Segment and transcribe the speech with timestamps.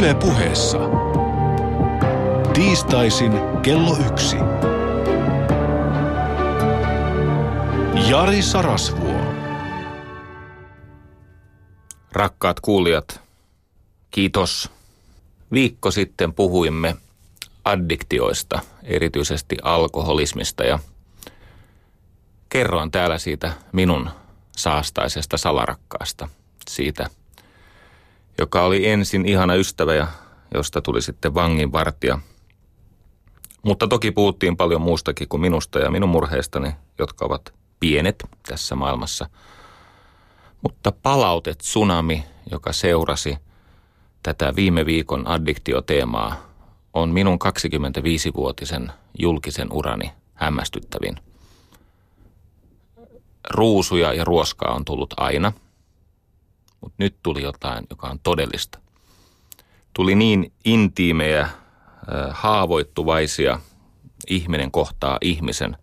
[0.00, 0.78] Yle puheessa.
[2.54, 4.36] Tiistaisin kello yksi.
[8.08, 9.20] Jari Sarasvuo.
[12.12, 13.20] Rakkaat kuulijat,
[14.10, 14.70] kiitos.
[15.52, 16.96] Viikko sitten puhuimme
[17.64, 20.78] addiktioista, erityisesti alkoholismista ja
[22.48, 24.10] kerroin täällä siitä minun
[24.56, 26.28] saastaisesta salarakkaasta,
[26.68, 27.10] siitä,
[28.38, 30.06] joka oli ensin ihana ystävä ja
[30.54, 32.18] josta tuli sitten vanginvartija.
[33.62, 39.26] Mutta toki puhuttiin paljon muustakin kuin minusta ja minun murheistani, jotka ovat pienet tässä maailmassa.
[40.62, 43.36] Mutta palautet tsunami, joka seurasi
[44.22, 46.36] tätä viime viikon addiktioteemaa,
[46.94, 51.16] on minun 25-vuotisen julkisen urani hämmästyttävin.
[53.50, 55.52] Ruusuja ja ruoskaa on tullut aina,
[56.80, 58.78] mutta nyt tuli jotain, joka on todellista.
[59.92, 61.48] Tuli niin intiimejä,
[62.30, 63.60] haavoittuvaisia
[64.26, 65.76] ihminen kohtaa ihmisen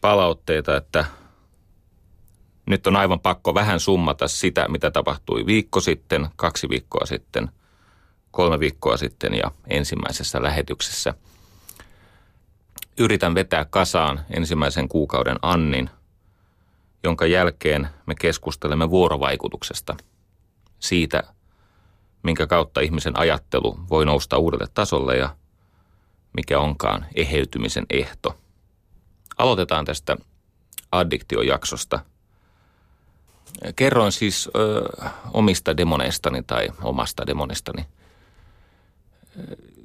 [0.00, 1.04] palautteita, että
[2.66, 7.48] nyt on aivan pakko vähän summata sitä, mitä tapahtui viikko sitten, kaksi viikkoa sitten,
[8.30, 11.14] kolme viikkoa sitten ja ensimmäisessä lähetyksessä.
[12.98, 15.90] Yritän vetää kasaan ensimmäisen kuukauden Annin,
[17.04, 19.96] jonka jälkeen me keskustelemme vuorovaikutuksesta.
[20.78, 21.22] Siitä,
[22.22, 25.36] minkä kautta ihmisen ajattelu voi nousta uudelle tasolle ja
[26.32, 28.38] mikä onkaan eheytymisen ehto.
[29.38, 30.16] Aloitetaan tästä
[30.92, 32.00] addiktiojaksosta.
[33.76, 34.88] Kerroin siis ö,
[35.32, 37.86] omista demoneistani tai omasta demonistani.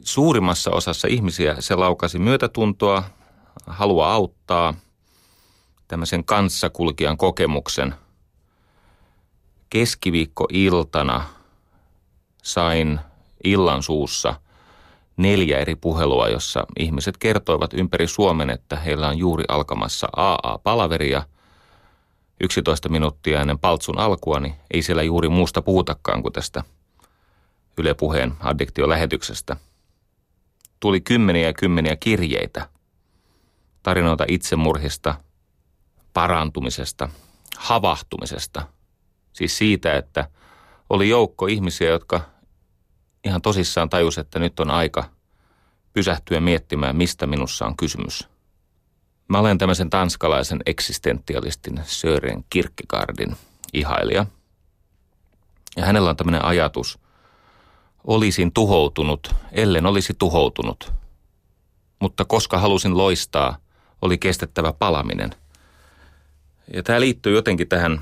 [0.01, 3.03] Suurimmassa osassa ihmisiä se laukasi myötätuntoa,
[3.67, 4.73] halua auttaa,
[5.87, 7.95] tämmöisen kanssakulkijan kokemuksen.
[9.69, 11.23] Keskiviikko-iltana
[12.43, 12.99] sain
[13.43, 14.35] illan suussa
[15.17, 21.23] neljä eri puhelua, jossa ihmiset kertoivat ympäri Suomen, että heillä on juuri alkamassa AA-palaveria.
[22.41, 26.63] 11 minuuttia ennen paltsun alkua, niin ei siellä juuri muusta puhutakaan kuin tästä
[27.77, 29.57] Yle Puheen addiktiolähetyksestä.
[30.79, 32.69] Tuli kymmeniä ja kymmeniä kirjeitä,
[33.83, 35.15] tarinoita itsemurhista,
[36.17, 37.09] parantumisesta,
[37.57, 38.67] havahtumisesta.
[39.33, 40.29] Siis siitä, että
[40.89, 42.21] oli joukko ihmisiä, jotka
[43.23, 45.03] ihan tosissaan tajus, että nyt on aika
[45.93, 48.29] pysähtyä miettimään, mistä minussa on kysymys.
[49.27, 53.37] Mä olen tämmöisen tanskalaisen eksistentialistin Sören Kierkegaardin
[53.73, 54.25] ihailija.
[55.75, 56.99] Ja hänellä on tämmöinen ajatus,
[58.03, 60.93] olisin tuhoutunut, ellen olisi tuhoutunut.
[62.01, 63.57] Mutta koska halusin loistaa,
[64.01, 65.35] oli kestettävä palaminen.
[66.73, 68.01] Ja tämä liittyy jotenkin tähän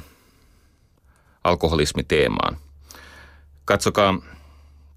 [1.44, 2.58] alkoholismiteemaan.
[3.66, 4.20] Katsokaa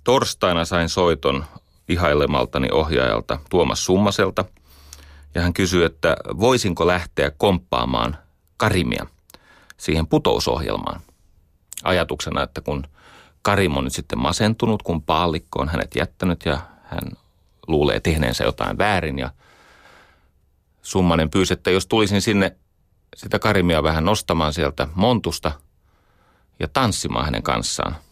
[0.05, 1.45] Torstaina sain soiton
[1.89, 4.45] ihailemaltani ohjaajalta Tuomas Summaselta.
[5.35, 8.19] Ja hän kysyi, että voisinko lähteä komppaamaan
[8.57, 9.07] Karimia
[9.77, 11.01] siihen putousohjelmaan.
[11.85, 12.85] Ajatuksena, että kun
[13.43, 17.03] Karim on nyt sitten masentunut, kun paallikko on hänet jättänyt ja hän
[17.67, 19.31] luulee tehneensä jotain väärin ja
[20.83, 22.57] Summanen pyysi, että jos tulisin sinne
[23.17, 25.53] sitä Karimia vähän nostamaan sieltä montusta
[26.61, 27.97] ja tanssimaan hänen kanssaan–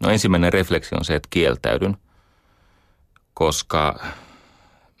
[0.00, 1.96] No ensimmäinen refleksi on se, että kieltäydyn,
[3.34, 4.04] koska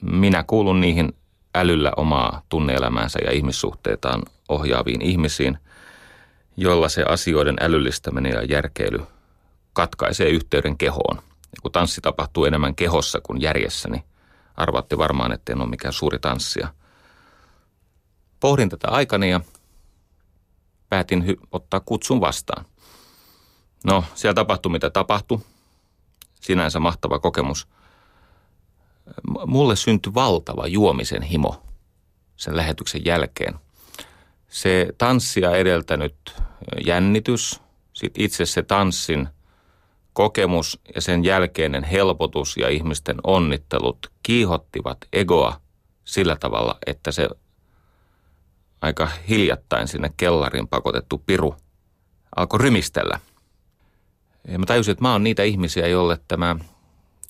[0.02, 1.12] minä kuulun niihin
[1.54, 5.58] älyllä omaa tunneelämäänsä ja ihmissuhteitaan ohjaaviin ihmisiin,
[6.56, 9.02] jolla se asioiden älyllistäminen ja järkeily
[9.72, 11.16] katkaisee yhteyden kehoon.
[11.16, 14.04] Ja kun tanssi tapahtuu enemmän kehossa kuin järjessä, niin
[14.56, 16.68] arvaatte varmaan, että en ole mikään suuri tanssia.
[18.44, 19.40] Pohdin tätä aikani ja
[20.88, 22.64] päätin hy- ottaa kutsun vastaan.
[23.84, 25.38] No, siellä tapahtui mitä tapahtui.
[26.40, 27.68] Sinänsä mahtava kokemus.
[29.46, 31.62] Mulle syntyi valtava juomisen himo
[32.36, 33.54] sen lähetyksen jälkeen.
[34.48, 36.34] Se tanssia edeltänyt
[36.86, 37.60] jännitys,
[37.92, 39.28] sitten itse se tanssin
[40.12, 45.60] kokemus ja sen jälkeinen helpotus ja ihmisten onnittelut kiihottivat egoa
[46.04, 47.28] sillä tavalla, että se
[48.84, 51.56] aika hiljattain sinne kellarin pakotettu piru
[52.36, 53.20] alkoi rymistellä–
[54.48, 56.56] ja mä tajusin, että mä oon niitä ihmisiä, jolle tämä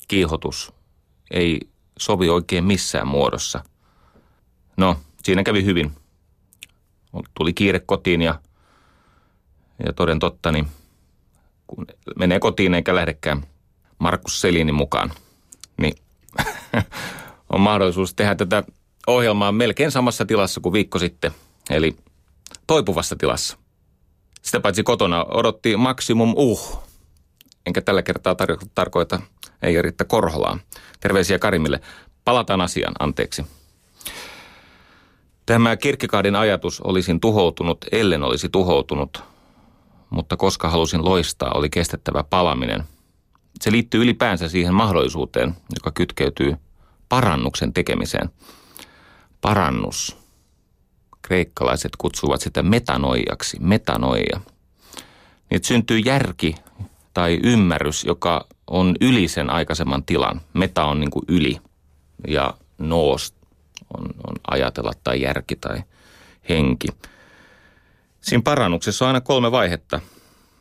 [0.08, 0.72] kiihotus
[1.30, 1.60] ei
[1.98, 3.64] sovi oikein missään muodossa.
[4.76, 5.92] No, siinä kävi hyvin.
[7.34, 8.40] Tuli kiire kotiin ja,
[9.86, 10.66] ja toden totta, niin
[11.66, 11.86] kun
[12.16, 13.46] menee kotiin eikä lähdekään
[13.98, 15.12] Markus Selinin mukaan,
[15.76, 15.94] niin
[17.52, 18.64] on mahdollisuus tehdä tätä
[19.06, 21.32] ohjelmaa melkein samassa tilassa kuin viikko sitten,
[21.70, 21.96] eli
[22.66, 23.56] toipuvassa tilassa.
[24.42, 26.82] Sitä paitsi kotona odotti maksimum uh,
[27.66, 29.20] enkä tällä kertaa tar- tarkoita
[29.62, 30.58] ei Riitta Korholaa.
[31.00, 31.80] Terveisiä Karimille.
[32.24, 33.46] Palataan asiaan, anteeksi.
[35.46, 39.22] Tämä Kirkkikaadin ajatus olisin tuhoutunut, ellen olisi tuhoutunut,
[40.10, 42.84] mutta koska halusin loistaa, oli kestettävä palaminen.
[43.60, 46.56] Se liittyy ylipäänsä siihen mahdollisuuteen, joka kytkeytyy
[47.08, 48.30] parannuksen tekemiseen.
[49.40, 50.23] Parannus.
[51.24, 54.40] Kreikkalaiset kutsuvat sitä metanoijaksi, metanoija.
[55.50, 56.54] Niin, syntyy järki
[57.14, 60.40] tai ymmärrys, joka on yli sen aikaisemman tilan.
[60.54, 61.56] Meta on niin kuin yli
[62.28, 63.34] ja noos
[63.98, 65.82] on, on ajatella tai järki tai
[66.48, 66.88] henki.
[68.20, 70.00] Siinä parannuksessa on aina kolme vaihetta.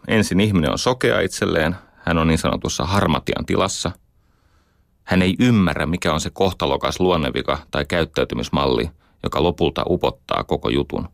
[0.07, 3.91] Ensin ihminen on sokea itselleen, hän on niin sanotussa harmatian tilassa.
[5.03, 8.89] Hän ei ymmärrä, mikä on se kohtalokas luonnevika tai käyttäytymismalli,
[9.23, 11.09] joka lopulta upottaa koko jutun.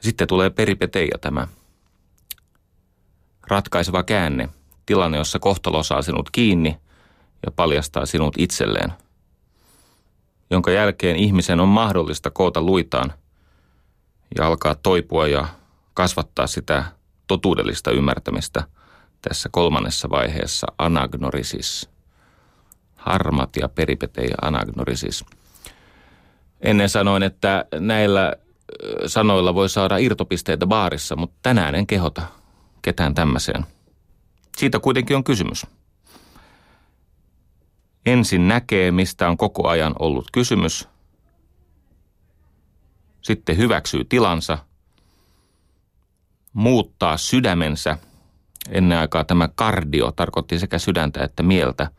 [0.00, 1.48] Sitten tulee peripeteija tämä
[3.48, 4.48] ratkaiseva käänne,
[4.86, 6.76] tilanne, jossa kohtalo saa sinut kiinni
[7.46, 8.92] ja paljastaa sinut itselleen–
[10.50, 13.12] jonka jälkeen ihmisen on mahdollista koota luitaan
[14.38, 15.48] ja alkaa toipua ja
[15.94, 16.84] kasvattaa sitä
[17.26, 18.64] totuudellista ymmärtämistä
[19.22, 21.90] tässä kolmannessa vaiheessa anagnorisis.
[22.96, 25.24] Harmat ja peripete ja anagnorisis.
[26.60, 28.32] Ennen sanoin, että näillä
[29.06, 32.22] sanoilla voi saada irtopisteitä baarissa, mutta tänään en kehota
[32.82, 33.66] ketään tämmöiseen.
[34.56, 35.66] Siitä kuitenkin on kysymys
[38.06, 40.88] ensin näkee, mistä on koko ajan ollut kysymys,
[43.22, 44.58] sitten hyväksyy tilansa,
[46.52, 47.98] muuttaa sydämensä.
[48.70, 51.90] Ennen aikaa tämä kardio tarkoitti sekä sydäntä että mieltä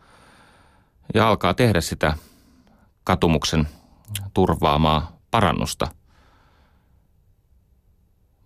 [1.14, 2.14] ja alkaa tehdä sitä
[3.04, 3.68] katumuksen
[4.34, 5.88] turvaamaa parannusta.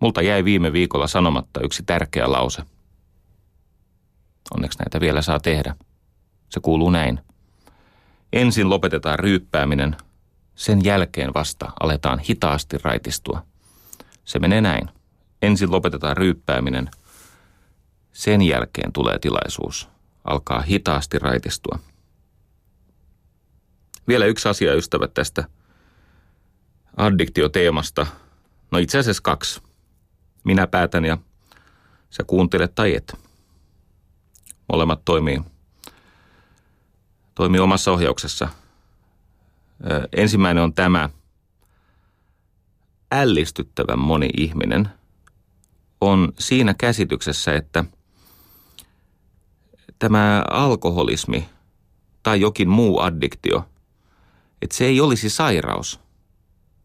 [0.00, 2.62] Multa jäi viime viikolla sanomatta yksi tärkeä lause.
[4.54, 5.74] Onneksi näitä vielä saa tehdä.
[6.48, 7.20] Se kuuluu näin.
[8.32, 9.96] Ensin lopetetaan ryyppääminen,
[10.54, 13.46] sen jälkeen vasta aletaan hitaasti raitistua.
[14.24, 14.88] Se menee näin.
[15.42, 16.90] Ensin lopetetaan ryyppääminen,
[18.12, 19.88] sen jälkeen tulee tilaisuus
[20.24, 21.78] alkaa hitaasti raitistua.
[24.08, 25.44] Vielä yksi asia, ystävät, tästä
[26.96, 28.06] addiktioteemasta.
[28.70, 29.62] No itse asiassa kaksi.
[30.44, 31.18] Minä päätän ja
[32.10, 33.14] sä kuuntelet tai et.
[34.68, 35.40] Molemmat toimii
[37.34, 38.48] toimii omassa ohjauksessa.
[40.16, 41.10] Ensimmäinen on tämä.
[43.12, 44.88] Ällistyttävän moni ihminen
[46.00, 47.84] on siinä käsityksessä, että
[49.98, 51.48] tämä alkoholismi
[52.22, 53.68] tai jokin muu addiktio,
[54.62, 56.00] että se ei olisi sairaus,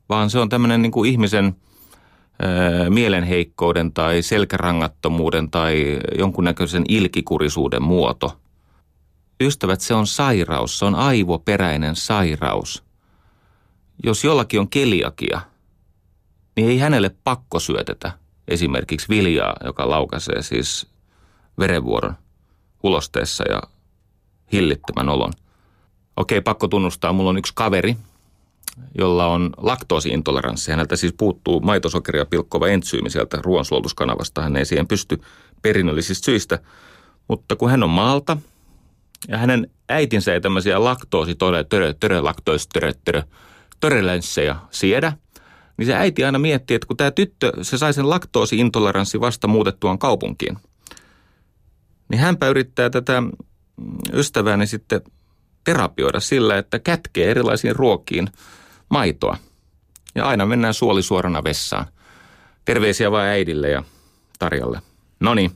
[0.10, 1.56] vaan se on tämmöinen niin kuin ihmisen
[2.90, 8.38] mielenheikkouden tai selkärangattomuuden tai jonkunnäköisen ilkikurisuuden muoto–
[9.42, 12.84] Ystävät, se on sairaus, se on aivoperäinen sairaus.
[14.04, 15.42] Jos jollakin on keliakia,
[16.56, 18.12] niin ei hänelle pakko syötetä
[18.48, 20.88] esimerkiksi viljaa, joka laukaisee siis
[21.60, 22.16] verenvuoron
[22.84, 23.62] ulosteessa ja
[24.52, 25.34] hillittömän olon.
[26.18, 27.96] Okei, pakko tunnustaa, mulla on yksi kaveri,
[28.98, 30.72] jolla on laktoosiintoleranssi.
[30.72, 34.42] Häneltä siis puuttuu maitosokeria pilkkova entsyymi sieltä ruoansulutuskanavasta.
[34.42, 35.22] Hän ei siihen pysty
[35.62, 36.60] perinnöllisistä syistä.
[37.28, 38.38] Mutta kun hän on maalta–
[39.28, 43.24] ja hänen äitinsä ei tämmöisiä laktoosi tore, töre, töre, laktoisi, töre, töre,
[43.80, 45.14] törelenssejä siedä.
[45.78, 50.00] Niin se äiti aina miettii, että kun tämä tyttö, se sai sen laktoosiintoleranssi vasta muutettuaan
[50.00, 50.58] kaupunkiin.
[52.10, 53.24] Niin hänpä yrittää tätä
[54.14, 55.02] ystävääni sitten
[55.64, 58.28] terapioida sillä, että kätkee erilaisiin ruokiin
[58.90, 59.38] maitoa.
[60.16, 61.86] Ja aina mennään suolisuorana vessaan.
[62.66, 63.84] Terveisiä vain äidille ja
[64.40, 64.82] Tarjalle.
[65.20, 65.52] No niin.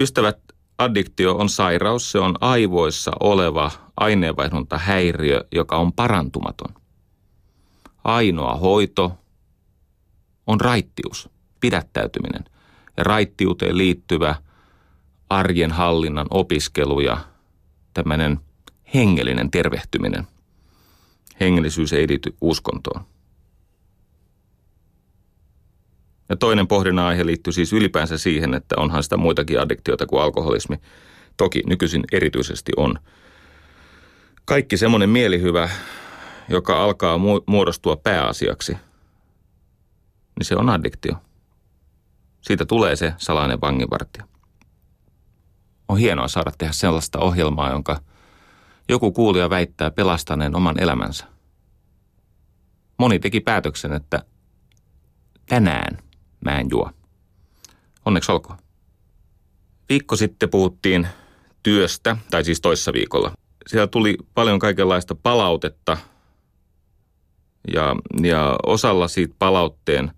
[0.00, 0.38] Ystävät,
[0.78, 6.74] addiktio on sairaus, se on aivoissa oleva aineenvaihdunta häiriö, joka on parantumaton.
[8.04, 9.12] Ainoa hoito
[10.46, 11.28] on raittius,
[11.60, 12.44] pidättäytyminen
[12.96, 14.34] ja raittiuteen liittyvä
[15.30, 17.18] arjen hallinnan opiskelu ja
[17.94, 18.40] tämmöinen
[18.94, 20.26] hengellinen tervehtyminen.
[21.40, 23.04] Hengellisyys ei liity uskontoon.
[26.28, 30.76] Ja toinen pohdinnan aihe liittyy siis ylipäänsä siihen, että onhan sitä muitakin addiktioita kuin alkoholismi.
[31.36, 32.98] Toki nykyisin erityisesti on.
[34.44, 35.68] Kaikki semmoinen mielihyvä,
[36.48, 38.72] joka alkaa muodostua pääasiaksi,
[40.38, 41.14] niin se on addiktio.
[42.40, 44.31] Siitä tulee se salainen vanginvartija.
[45.92, 48.00] On hienoa saada tehdä sellaista ohjelmaa, jonka
[48.88, 51.24] joku kuulija väittää pelastaneen oman elämänsä.
[52.98, 54.22] Moni teki päätöksen, että
[55.46, 55.98] tänään–
[56.44, 56.90] mä en juo.
[58.04, 58.58] Onneksi olkoon.
[59.88, 61.08] Viikko sitten puhuttiin
[61.62, 63.32] työstä, tai siis toissa viikolla.
[63.66, 65.96] Siellä tuli paljon kaikenlaista palautetta
[67.74, 70.12] ja, ja osalla siitä palautteen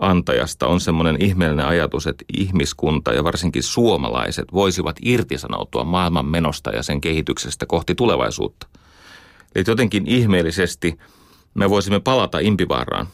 [0.00, 6.82] antajasta on semmoinen ihmeellinen ajatus, että ihmiskunta ja varsinkin suomalaiset voisivat irtisanoutua maailman menosta ja
[6.82, 8.66] sen kehityksestä kohti tulevaisuutta.
[9.54, 10.98] Eli jotenkin ihmeellisesti
[11.54, 13.06] me voisimme palata impivaaraan.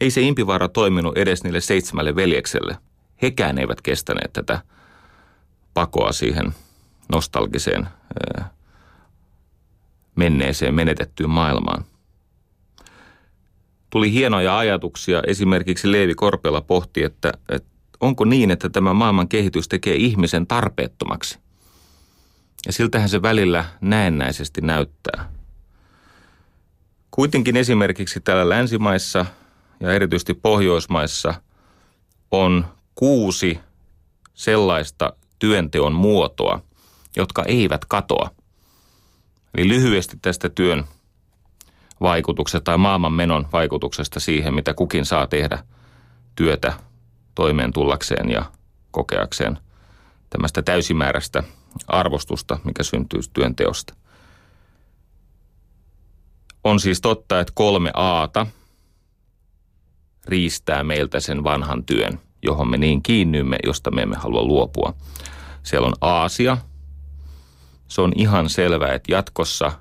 [0.00, 2.76] Ei se impivaara toiminut edes niille seitsemälle veljekselle.
[3.22, 4.60] Hekään eivät kestäneet tätä
[5.74, 6.54] pakoa siihen
[7.12, 7.88] nostalgiseen
[10.16, 11.84] menneeseen menetettyyn maailmaan.
[13.90, 15.22] Tuli hienoja ajatuksia.
[15.26, 17.68] Esimerkiksi Leevi Korpela pohti, että, että
[18.00, 21.38] onko niin, että tämä maailman kehitys tekee ihmisen tarpeettomaksi.
[22.66, 25.32] Ja siltähän se välillä näennäisesti näyttää.
[27.10, 29.26] Kuitenkin esimerkiksi täällä länsimaissa
[29.80, 31.34] ja erityisesti Pohjoismaissa
[32.30, 33.58] on kuusi
[34.34, 36.62] sellaista työnteon muotoa,
[37.16, 38.30] jotka eivät katoa.
[39.54, 40.84] Eli lyhyesti tästä työn
[42.00, 45.58] vaikutuksesta tai maailman menon vaikutuksesta siihen, mitä kukin saa tehdä
[46.34, 46.72] työtä
[47.34, 48.44] toimeen tullakseen ja
[48.90, 49.58] kokeakseen
[50.30, 51.42] tämmöistä täysimääräistä
[51.86, 53.94] arvostusta, mikä syntyy työnteosta.
[56.64, 58.46] On siis totta, että kolme aata
[60.24, 64.94] riistää meiltä sen vanhan työn, johon me niin kiinnymme, josta me emme halua luopua.
[65.62, 66.58] Siellä on Aasia.
[67.88, 69.72] Se on ihan selvää, että jatkossa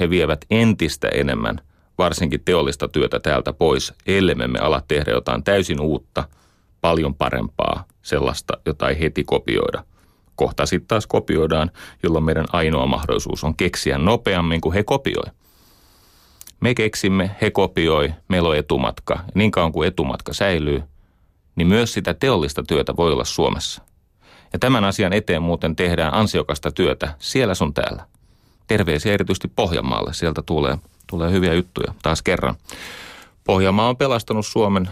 [0.00, 1.60] he vievät entistä enemmän
[1.98, 6.24] varsinkin teollista työtä täältä pois, ellei me ala tehdä jotain täysin uutta,
[6.80, 9.84] paljon parempaa, sellaista, jota ei heti kopioida.
[10.36, 11.70] Kohta sitten taas kopioidaan,
[12.02, 15.30] jolloin meidän ainoa mahdollisuus on keksiä nopeammin kuin he kopioi.
[16.60, 19.18] Me keksimme, he kopioi, meillä on etumatka.
[19.34, 20.82] Niin kauan kuin etumatka säilyy,
[21.56, 23.82] niin myös sitä teollista työtä voi olla Suomessa.
[24.52, 28.06] Ja tämän asian eteen muuten tehdään ansiokasta työtä siellä sun täällä.
[28.66, 32.54] Terveisiä erityisesti Pohjanmaalle, sieltä tulee, tulee hyviä juttuja taas kerran.
[33.44, 34.88] Pohjanmaa on pelastanut Suomen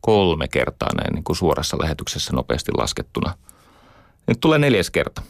[0.00, 3.34] kolme kertaa näin niin kuin suorassa lähetyksessä nopeasti laskettuna.
[4.26, 5.22] Nyt tulee neljäs kerta.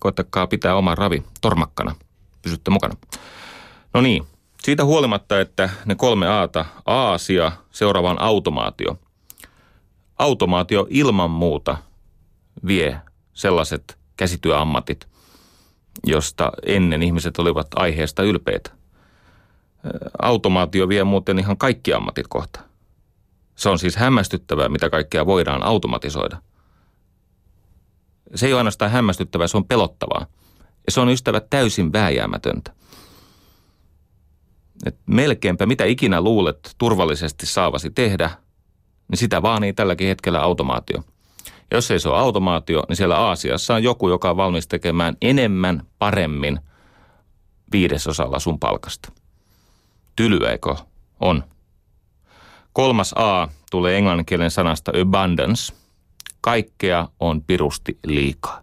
[0.00, 1.94] Koittakaa pitää oma ravi tormakkana.
[2.42, 2.94] Pysytte mukana.
[3.94, 4.26] No niin,
[4.62, 8.98] siitä huolimatta, että ne kolme aata, aasia, seuraavaan automaatio.
[10.18, 11.76] Automaatio ilman muuta
[12.66, 13.00] vie
[13.32, 15.08] sellaiset käsityöammatit,
[16.06, 18.70] josta ennen ihmiset olivat aiheesta ylpeitä.
[20.22, 22.60] Automaatio vie muuten ihan kaikki ammatit kohta.
[23.54, 26.36] Se on siis hämmästyttävää, mitä kaikkea voidaan automatisoida.
[28.34, 30.26] Se ei ole ainoastaan hämmästyttävää, se on pelottavaa.
[30.86, 32.72] Ja se on ystävä täysin vääjäämätöntä.
[34.86, 38.30] Et melkeinpä mitä ikinä luulet turvallisesti saavasi tehdä,
[39.08, 41.04] niin sitä vaanii tälläkin hetkellä automaatio.
[41.70, 45.82] Jos ei se ole automaatio, niin siellä Aasiassa on joku, joka on valmis tekemään enemmän,
[45.98, 46.60] paremmin
[47.72, 49.12] viidesosalla sun palkasta.
[50.16, 50.74] Tylyäikö?
[51.20, 51.44] On.
[52.72, 55.74] Kolmas A tulee englanninkielen sanasta abundance.
[56.40, 58.62] Kaikkea on pirusti liikaa.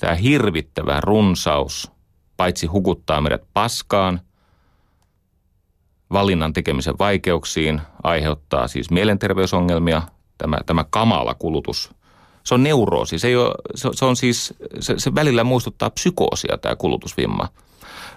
[0.00, 1.90] Tämä hirvittävä runsaus
[2.36, 4.20] paitsi hukuttaa meidät paskaan,
[6.12, 10.02] valinnan tekemisen vaikeuksiin, aiheuttaa siis mielenterveysongelmia,
[10.44, 11.90] tämä, tämä kamala kulutus.
[12.44, 16.58] Se on neuroosi, se, ei ole, se, se on siis, se, se välillä muistuttaa psykoosia
[16.58, 17.48] tämä kulutusvimma.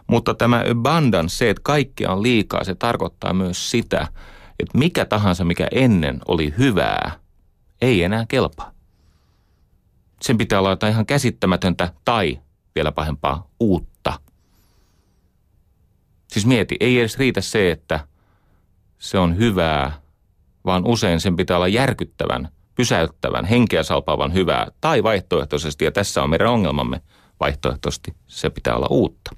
[0.08, 4.08] Mutta tämä abundance, se, että kaikkea on liikaa, se tarkoittaa myös sitä,
[4.60, 7.20] että mikä tahansa, mikä ennen oli hyvää,
[7.82, 8.72] ei enää kelpaa.
[10.22, 12.40] Sen pitää olla jotain ihan käsittämätöntä tai
[12.76, 14.20] vielä pahempaa uutta.
[16.28, 18.00] Siis mieti, ei edes riitä se, että
[19.00, 20.00] se on hyvää,
[20.68, 26.30] vaan usein sen pitää olla järkyttävän, pysäyttävän, henkeä salpaavan hyvää tai vaihtoehtoisesti, ja tässä on
[26.30, 27.02] meidän ongelmamme,
[27.40, 29.36] vaihtoehtoisesti se pitää olla uutta.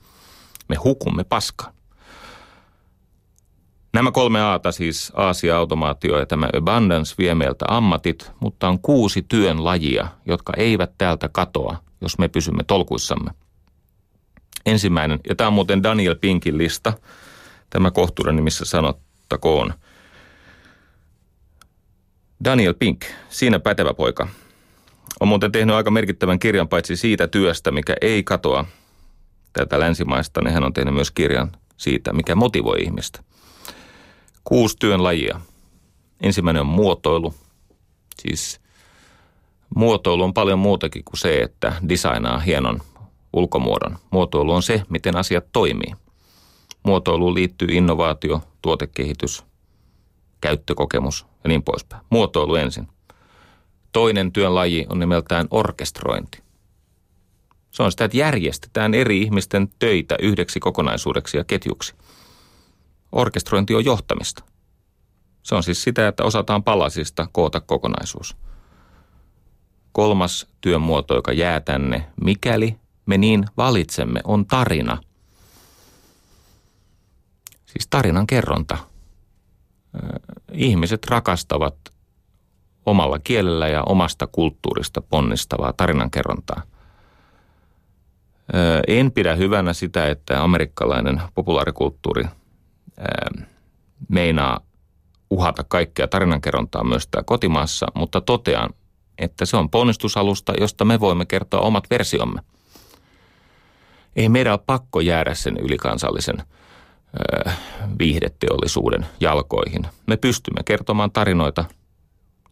[0.68, 1.74] Me hukumme paskaan.
[3.94, 9.22] Nämä kolme aata, siis Aasia, automaatio ja tämä abundance vie meiltä ammatit, mutta on kuusi
[9.22, 13.32] työn lajia, jotka eivät täältä katoa, jos me pysymme tolkuissamme.
[14.66, 16.94] Ensimmäinen, ja tämä on muuten Daniel Pinkin lista,
[17.70, 19.74] tämä kohtuuden nimissä sanottakoon.
[22.44, 24.28] Daniel Pink, siinä pätevä poika,
[25.20, 28.66] on muuten tehnyt aika merkittävän kirjan paitsi siitä työstä, mikä ei katoa
[29.54, 33.24] tätä länsimaista, niin hän on tehnyt myös kirjan siitä, mikä motivoi ihmistä.
[34.44, 35.42] Kuusi työn lajia.
[36.22, 37.34] Ensimmäinen on muotoilu.
[38.22, 38.62] Siis
[39.76, 42.82] muotoilu on paljon muutakin kuin se, että designaa hienon
[43.34, 43.98] ulkomuodon.
[44.12, 45.94] Muotoilu on se, miten asiat toimii.
[46.84, 49.49] Muotoiluun liittyy innovaatio, tuotekehitys,
[50.42, 52.06] käyttökokemus ja niin poispäin.
[52.10, 52.88] Muotoilu ensin.
[53.92, 56.44] Toinen työn laji on nimeltään orkestrointi.
[57.72, 61.94] Se on sitä, että järjestetään eri ihmisten töitä yhdeksi kokonaisuudeksi ja ketjuksi.
[63.12, 64.44] Orkestrointi on johtamista.
[65.44, 68.38] Se on siis sitä, että osataan palasista koota kokonaisuus.
[69.92, 74.98] Kolmas työn muoto, joka jää tänne, mikäli me niin valitsemme, on tarina.
[77.66, 78.78] Siis tarinan kerronta.
[80.52, 81.76] Ihmiset rakastavat
[82.86, 86.62] omalla kielellä ja omasta kulttuurista ponnistavaa tarinankerrontaa.
[88.88, 92.26] En pidä hyvänä sitä, että amerikkalainen populaarikulttuuri
[94.10, 94.60] meinaa
[95.30, 98.70] uhata kaikkea tarinankerrontaa myös täällä kotimaassa, mutta totean,
[99.18, 102.42] että se on ponnistusalusta, josta me voimme kertoa omat versiomme.
[104.16, 106.44] Ei meidän ole pakko jäädä sen ylikansallisen
[108.00, 109.82] viihdeteollisuuden jalkoihin.
[110.08, 111.66] Me pystymme kertomaan tarinoita,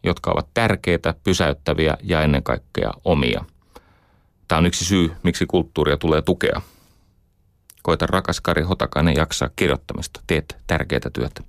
[0.02, 3.44] jotka ovat tärkeitä, pysäyttäviä ja ennen kaikkea omia.
[4.48, 6.60] Tämä on yksi syy, miksi kulttuuria tulee tukea.
[7.82, 10.20] Koita rakas Kari Hotakainen jaksaa kirjoittamista.
[10.26, 11.42] Teet tärkeää työtä.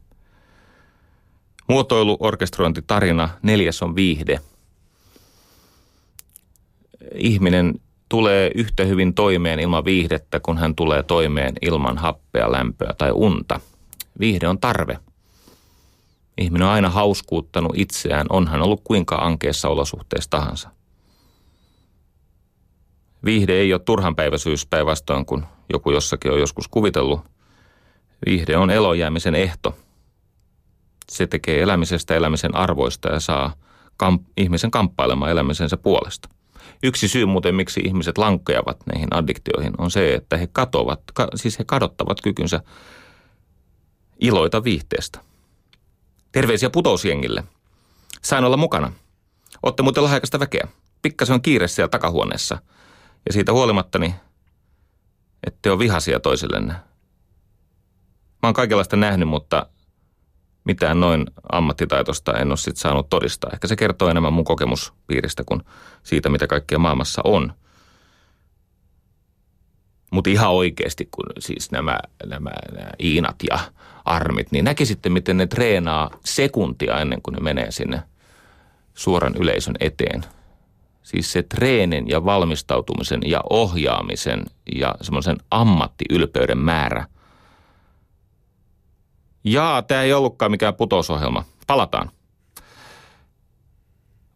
[1.67, 3.29] Muotoilu, orkestrointi, tarina.
[3.41, 4.39] Neljäs on viihde.
[7.15, 13.11] Ihminen tulee yhtä hyvin toimeen ilman viihdettä, kun hän tulee toimeen ilman happea, lämpöä tai
[13.13, 13.59] unta.
[14.19, 14.99] Viihde on tarve.
[16.37, 20.69] Ihminen on aina hauskuuttanut itseään, on hän ollut kuinka ankeessa olosuhteessa tahansa.
[23.25, 27.21] Viihde ei ole turhanpäiväisyys päinvastoin, kun joku jossakin on joskus kuvitellut.
[28.25, 29.75] Viihde on elojäämisen ehto–
[31.09, 33.53] se tekee elämisestä elämisen arvoista ja saa
[34.03, 36.29] kamp- ihmisen kamppailemaan elämisensä puolesta.
[36.83, 41.59] Yksi syy muuten, miksi ihmiset lankkeavat näihin addiktioihin, on se, että he katovat, ka, siis
[41.59, 42.61] he kadottavat kykynsä
[44.19, 45.19] iloita viihteestä.
[46.31, 47.43] Terveisiä putousjengille.
[48.21, 48.91] Sain olla mukana.
[49.63, 50.67] Otte muuten lahjakasta väkeä.
[51.01, 52.57] Pikkasen on kiire siellä takahuoneessa.
[53.25, 54.13] Ja siitä huolimatta, niin
[55.47, 56.73] ette ole vihasia toisillenne.
[58.43, 59.65] Mä oon kaikenlaista nähnyt, mutta
[60.63, 63.49] mitään noin ammattitaitosta en ole sit saanut todistaa.
[63.53, 65.61] Ehkä se kertoo enemmän mun kokemuspiiristä kuin
[66.03, 67.53] siitä, mitä kaikkea maailmassa on.
[70.11, 73.59] Mutta ihan oikeasti, kun siis nämä, nämä, nämä Iinat ja
[74.05, 78.03] Armit, niin näkisitte, miten ne treenaa sekuntia ennen kuin ne menee sinne
[78.93, 80.25] suoran yleisön eteen.
[81.03, 84.45] Siis se treenin ja valmistautumisen ja ohjaamisen
[84.75, 87.05] ja semmoisen ammattiylpeyden määrä–
[89.43, 91.45] Jaa, tämä ei ollutkaan mikään putousohjelma.
[91.67, 92.11] Palataan.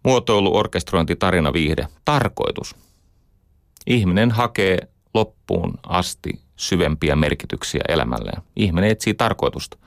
[0.04, 1.88] Muotoilu, orkestrointi, tarina, viihde.
[2.06, 2.76] Tarkoitus.
[3.88, 4.78] Ihminen hakee
[5.14, 8.42] loppuun asti syvempiä merkityksiä elämälleen.
[8.56, 9.78] Ihminen etsii tarkoitusta.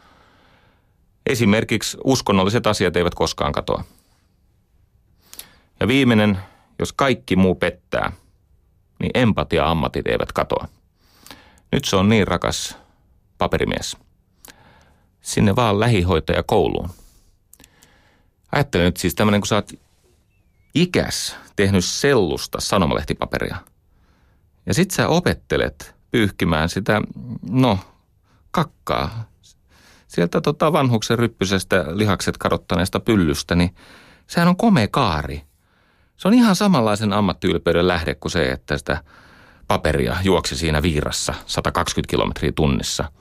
[1.26, 3.84] Esimerkiksi uskonnolliset asiat eivät koskaan katoa.
[5.80, 6.38] Ja viimeinen,
[6.78, 8.12] jos kaikki muu pettää,
[8.98, 10.68] niin empatia-ammatit eivät katoa.
[11.72, 12.76] Nyt se on niin rakas
[13.38, 13.96] paperimies–
[15.26, 16.90] sinne vaan lähihoitaja kouluun.
[18.52, 19.72] Ajattelen nyt siis tämmöinen, kun sä oot
[20.74, 23.56] ikäs tehnyt sellusta sanomalehtipaperia.
[24.66, 27.02] Ja sit sä opettelet pyyhkimään sitä,
[27.50, 27.78] no,
[28.50, 29.28] kakkaa.
[30.08, 33.74] Sieltä tota vanhuksen ryppysestä lihakset kadottaneesta pyllystä, niin
[34.26, 35.42] sehän on komea kaari.
[36.16, 39.02] Se on ihan samanlaisen ammattiylpeyden lähde kuin se, että sitä
[39.68, 43.12] paperia juoksi siinä viirassa 120 kilometriä tunnissa.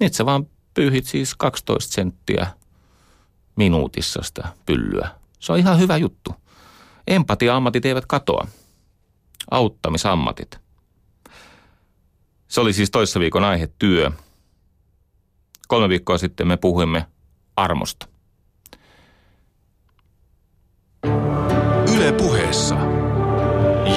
[0.00, 2.46] Niin sä vaan pyyhit siis 12 senttiä
[3.56, 5.10] minuutissa sitä pyllyä.
[5.40, 6.34] Se on ihan hyvä juttu.
[7.06, 8.46] Empatia-ammatit eivät katoa.
[9.50, 10.58] Auttamisammatit.
[12.48, 14.10] Se oli siis toissa viikon aihe työ.
[15.68, 17.06] Kolme viikkoa sitten me puhuimme
[17.56, 18.06] armosta.
[21.94, 22.76] Yle puheessa.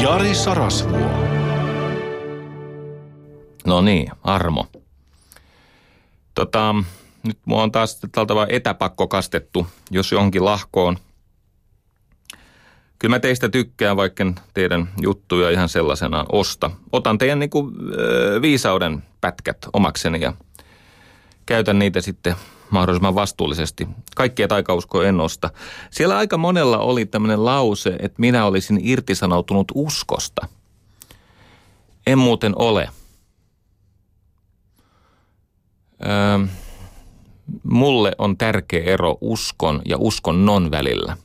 [0.02, 1.28] Jari Sarasvuo.
[3.66, 4.68] No niin, armo.
[6.38, 6.76] Tota,
[7.24, 10.98] nyt mua on taas tältä vaan etäpakko kastettu, jos johonkin lahkoon.
[13.00, 16.72] Kyllä mä teistä tykkään, vaikka teidän juttuja ihan sellaisena osta.
[16.92, 17.72] Otan teidän niinku,
[18.42, 20.34] viisauden pätkät omakseni ja
[21.46, 22.36] käytän niitä sitten
[22.70, 23.88] mahdollisimman vastuullisesti.
[24.16, 25.50] Kaikkia taikauskoja en osta.
[25.92, 30.48] Siellä aika monella oli tämmöinen lause, että minä olisin irtisanoutunut uskosta.
[32.08, 32.90] En muuten ole–
[36.06, 36.48] Öö,
[37.64, 41.18] mulle on tärkeä ero uskon ja uskonnon välillä.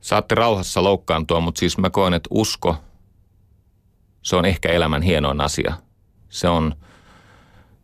[0.00, 2.76] Saatte rauhassa loukkaantua, mutta siis mä koen, että usko,
[4.22, 5.74] se on ehkä elämän hienoin asia.
[6.28, 6.74] Se on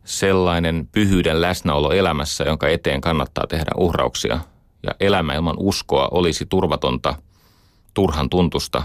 [0.03, 4.39] sellainen pyhyyden läsnäolo elämässä, jonka eteen kannattaa tehdä uhrauksia.
[4.83, 7.15] Ja elämä ilman uskoa olisi turvatonta,
[7.93, 8.83] turhan tuntusta,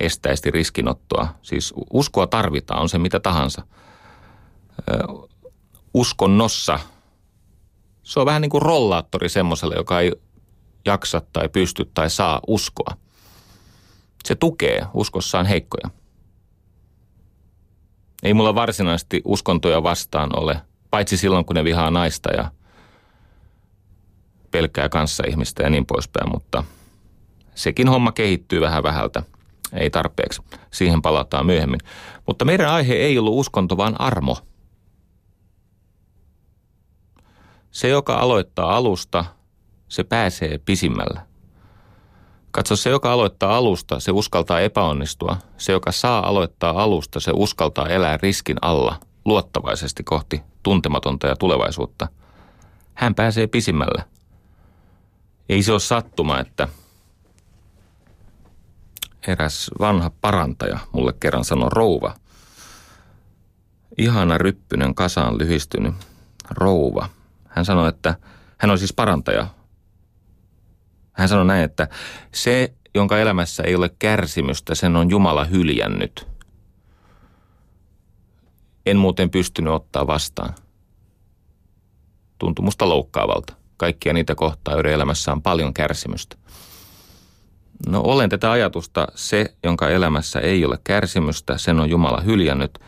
[0.00, 1.28] estäisi riskinottoa.
[1.42, 3.62] Siis uskoa tarvitaan, on se mitä tahansa.
[5.94, 6.78] Uskonnossa
[8.02, 10.12] se on vähän niin kuin rollaattori semmoiselle, joka ei
[10.84, 12.96] jaksa tai pysty tai saa uskoa.
[14.24, 15.90] Se tukee uskossaan heikkoja.
[18.22, 22.50] Ei mulla varsinaisesti uskontoja vastaan ole, paitsi silloin kun ne vihaa naista ja
[24.50, 26.64] pelkää kanssa ihmistä ja niin poispäin, mutta
[27.54, 29.22] sekin homma kehittyy vähän vähältä.
[29.72, 30.42] Ei tarpeeksi.
[30.70, 31.80] Siihen palataan myöhemmin.
[32.26, 34.36] Mutta meidän aihe ei ollut uskonto, vaan armo.
[37.72, 39.24] Se, joka aloittaa alusta,
[39.88, 41.26] se pääsee pisimmällä.
[42.50, 45.36] Katso, se, joka aloittaa alusta, se uskaltaa epäonnistua.
[45.58, 52.08] Se, joka saa aloittaa alusta, se uskaltaa elää riskin alla, luottavaisesti kohti tuntematonta ja tulevaisuutta.
[52.94, 54.04] Hän pääsee pisimmälle.
[55.48, 56.68] Ei se ole sattuma, että
[59.26, 62.14] eräs vanha parantaja mulle kerran sanoi rouva.
[63.98, 65.94] Ihana ryppynen kasaan lyhistynyt
[66.50, 67.08] rouva.
[67.52, 68.14] Hän sanoi, että
[68.58, 69.46] hän on siis parantaja,
[71.12, 71.88] hän sanoi näin, että
[72.34, 76.26] se, jonka elämässä ei ole kärsimystä, sen on Jumala hyljännyt.
[78.86, 80.54] En muuten pystynyt ottaa vastaan.
[82.38, 83.52] Tuntui musta loukkaavalta.
[83.76, 86.36] Kaikkia niitä kohtaa, joiden elämässä on paljon kärsimystä.
[87.86, 92.78] No olen tätä ajatusta, se, jonka elämässä ei ole kärsimystä, sen on Jumala hyljännyt.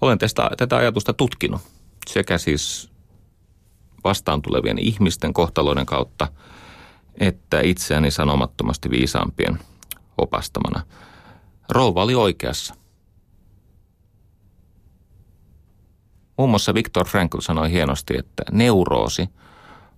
[0.00, 1.60] Olen tästä, tätä ajatusta tutkinut
[2.08, 2.90] sekä siis
[4.04, 6.28] vastaan tulevien ihmisten kohtaloiden kautta–
[7.20, 9.58] että itseäni sanomattomasti viisaampien
[10.18, 10.82] opastamana.
[11.68, 12.74] Rouva oli oikeassa.
[16.38, 19.28] Muun muassa Viktor Frankl sanoi hienosti, että neuroosi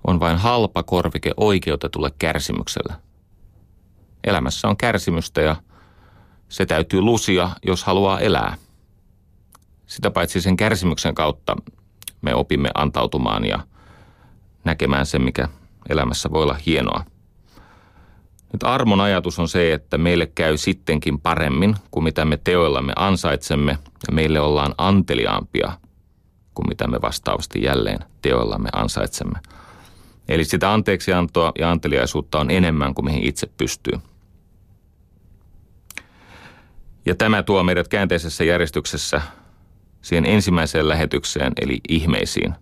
[0.06, 2.94] on vain halpa korvike oikeutetulle kärsimykselle.
[4.24, 5.56] Elämässä on kärsimystä ja
[6.48, 8.56] se täytyy lusia, jos haluaa elää.
[9.86, 11.56] Sitä paitsi sen kärsimyksen kautta
[12.22, 13.60] me opimme antautumaan ja
[14.64, 15.48] näkemään sen, mikä
[15.88, 17.04] elämässä voi olla hienoa.
[18.52, 23.78] Nyt armon ajatus on se, että meille käy sittenkin paremmin kuin mitä me teoillamme ansaitsemme
[24.08, 25.72] ja meille ollaan anteliaampia
[26.54, 29.38] kuin mitä me vastaavasti jälleen teoillamme ansaitsemme.
[30.28, 33.98] Eli sitä anteeksiantoa ja anteliaisuutta on enemmän kuin mihin itse pystyy.
[37.06, 39.22] Ja tämä tuo meidät käänteisessä järjestyksessä
[40.02, 42.54] siihen ensimmäiseen lähetykseen, eli ihmeisiin.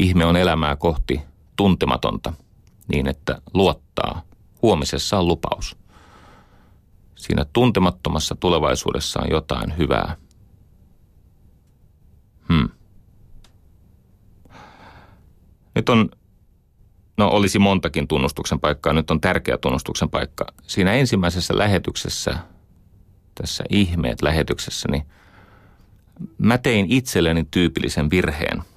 [0.00, 1.20] Ihme on elämää kohti
[1.56, 2.32] tuntematonta,
[2.88, 4.22] niin että luottaa–
[4.64, 5.76] huomisessa on lupaus.
[7.14, 10.16] Siinä tuntemattomassa tulevaisuudessa on jotain hyvää.
[12.48, 12.68] Hmm.
[15.74, 16.08] Nyt on,
[17.16, 20.46] no olisi montakin tunnustuksen paikkaa, nyt on tärkeä tunnustuksen paikka.
[20.62, 22.38] Siinä ensimmäisessä lähetyksessä,
[23.34, 25.06] tässä ihmeet lähetyksessä, niin
[26.38, 28.62] mä tein itselleni tyypillisen virheen–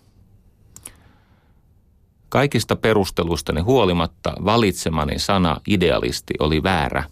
[2.29, 7.03] Kaikista perustelustani huolimatta valitsemani sana idealisti oli väärä.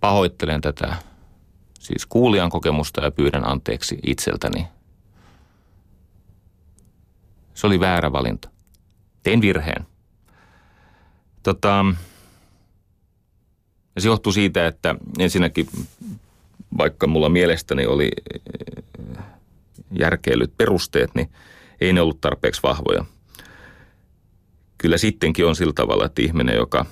[0.00, 0.96] Pahoittelen tätä
[1.80, 4.68] siis kuulijan kokemusta ja pyydän anteeksi itseltäni.
[7.54, 8.48] Se oli väärä valinta.
[9.22, 9.86] Tein virheen.
[11.42, 11.84] Tota,
[13.94, 15.68] ja se johtuu siitä, että ensinnäkin
[16.78, 18.10] vaikka mulla mielestäni oli
[19.90, 21.30] järkeilyt perusteet, niin
[21.80, 23.04] ei ne ollut tarpeeksi vahvoja–
[24.78, 26.86] kyllä sittenkin on sillä tavalla, että ihminen, joka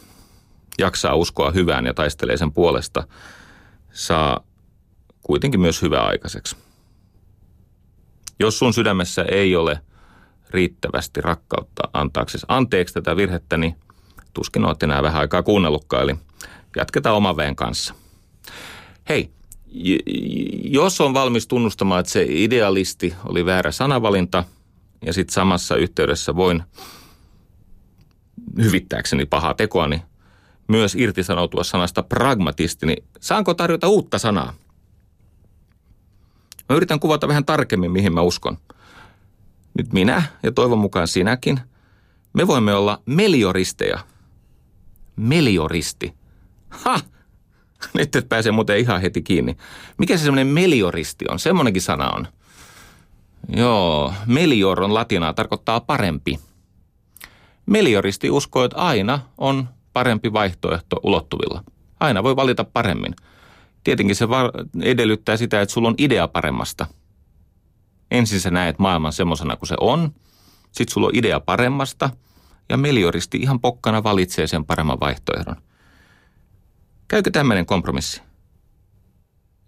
[0.79, 3.07] jaksaa uskoa hyvään ja taistelee sen puolesta,
[3.93, 4.45] saa
[5.23, 6.57] kuitenkin myös hyvää aikaiseksi.
[8.41, 9.81] Jos sun sydämessä ei ole
[10.51, 13.77] riittävästi rakkautta antaaksesi anteeksi tätä virhettä, niin
[14.35, 16.17] tuskin olet enää vähän aikaa kuunnellutkaan, eli
[16.77, 17.95] jatketaan oman väen kanssa.
[19.09, 19.31] Hei,
[20.65, 24.45] jos on valmis tunnustamaan, että se idealisti oli väärä sanavalinta,
[25.07, 26.63] ja sitten samassa yhteydessä voin
[28.63, 30.03] hyvittääkseni pahaa tekoani,
[30.69, 34.53] myös irtisanoutua sanasta pragmatisti, niin saanko tarjota uutta sanaa?
[36.69, 38.59] Mä yritän kuvata vähän tarkemmin, mihin mä uskon.
[39.79, 41.61] Nyt minä ja toivon mukaan sinäkin,
[42.33, 43.99] me voimme olla melioristeja.
[45.17, 46.15] Melioristi.
[46.69, 47.01] Ha!
[47.95, 49.57] Nyt et pääse muuten ihan heti kiinni.
[49.99, 51.39] Mikä se semmoinen melioristi on?
[51.39, 52.29] Semmoinenkin sana on.
[53.57, 56.39] Joo, melior on latinaa, tarkoittaa parempi–
[57.67, 61.65] Melioristi uskoo, että aina on parempi vaihtoehto ulottuvilla.
[62.01, 63.17] Aina voi valita paremmin.
[63.85, 64.29] Tietenkin se
[64.83, 66.87] edellyttää sitä, että sulla on idea paremmasta.
[68.11, 70.15] Ensin sä näet maailman semmoisena kuin se on,
[70.73, 72.11] sit sulla on idea paremmasta
[72.69, 75.57] ja melioristi ihan pokkana valitsee sen paremman vaihtoehdon.
[77.09, 78.23] Käykö tämmöinen kompromissi?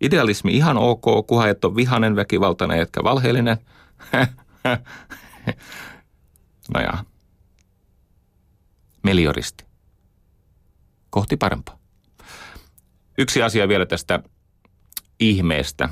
[0.00, 3.56] Idealismi ihan ok, kunhan et ole vihanen, väkivaltainen, etkä valheellinen.
[6.74, 7.04] no ja.
[9.02, 9.64] Melioristi.
[11.10, 11.78] Kohti parempaa.
[13.18, 14.20] Yksi asia vielä tästä
[15.20, 15.88] ihmeestä.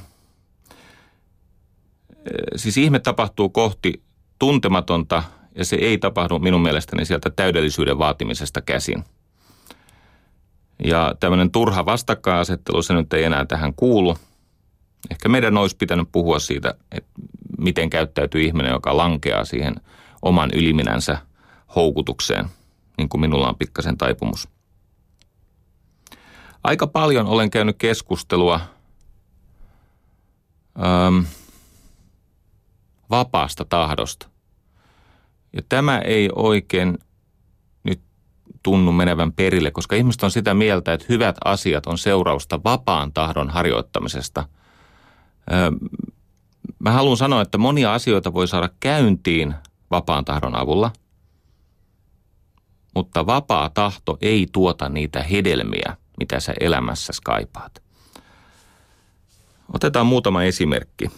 [2.56, 4.02] Siis ihme tapahtuu kohti
[4.38, 5.22] tuntematonta
[5.54, 9.04] ja se ei tapahdu minun mielestäni sieltä täydellisyyden vaatimisesta käsin.
[10.84, 14.16] Ja tämmöinen turha vastakkainasettelu, se nyt ei enää tähän kuulu.
[15.10, 17.10] Ehkä meidän olisi pitänyt puhua siitä, että
[17.58, 19.74] miten käyttäytyy ihminen, joka lankeaa siihen
[20.22, 21.18] oman yliminänsä
[21.76, 22.46] houkutukseen,
[22.98, 24.48] niin kuin minulla on pikkasen taipumus.
[26.64, 28.60] Aika paljon olen käynyt keskustelua
[30.78, 31.24] ähm,
[33.10, 34.28] vapaasta tahdosta.
[35.52, 36.98] Ja tämä ei oikein
[37.84, 38.00] nyt
[38.62, 43.50] tunnu menevän perille, koska ihmiset on sitä mieltä, että hyvät asiat on seurausta vapaan tahdon
[43.50, 44.48] harjoittamisesta.
[45.52, 45.74] Ähm,
[46.78, 49.54] mä haluan sanoa, että monia asioita voi saada käyntiin
[49.90, 50.90] vapaan tahdon avulla,
[52.96, 57.82] mutta vapaa tahto ei tuota niitä hedelmiä– mitä sä elämässä kaipaat.
[59.72, 61.10] Otetaan muutama esimerkki.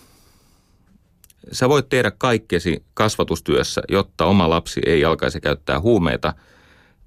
[1.53, 6.35] Sä voit tehdä kaikkesi kasvatustyössä, jotta oma lapsi ei alkaisi käyttää huumeita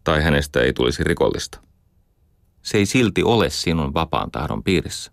[0.04, 1.62] tai hänestä ei tulisi rikollista.
[2.62, 5.12] Se ei silti ole sinun vapaan tahdon piirissä.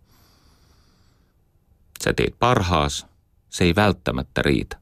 [2.04, 3.06] Sä teet parhaas,
[3.48, 4.76] se ei välttämättä riitä.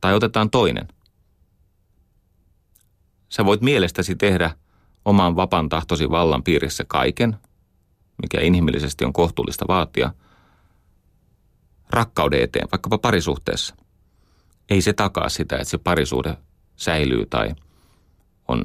[0.00, 0.88] Tai otetaan toinen.
[3.30, 4.50] Sä voit mielestäsi tehdä
[5.04, 7.36] oman vapaan tahtosi vallan piirissä kaiken,
[8.22, 10.12] mikä inhimillisesti on kohtuullista vaatia,
[11.90, 13.76] rakkauden eteen, vaikkapa parisuhteessa.
[14.70, 16.36] Ei se takaa sitä, että se parisuhde
[16.76, 17.54] säilyy tai
[18.48, 18.64] on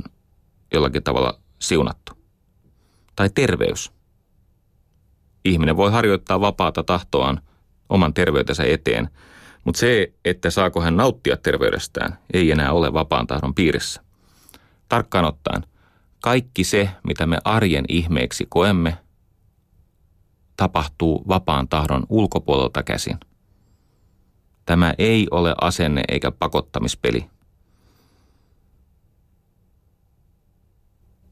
[0.73, 2.13] jollakin tavalla siunattu.
[3.15, 3.91] Tai terveys.
[5.45, 7.41] Ihminen voi harjoittaa vapaata tahtoaan
[7.89, 9.10] oman terveytensä eteen,
[9.63, 14.04] mutta se, että saako hän nauttia terveydestään, ei enää ole vapaan tahdon piirissä.
[14.89, 15.65] Tarkkaan ottaen–
[16.26, 18.98] kaikki se, mitä me arjen ihmeeksi koemme,
[20.58, 23.17] tapahtuu vapaan tahdon ulkopuolelta käsin.
[24.65, 27.30] Tämä ei ole asenne eikä pakottamispeli.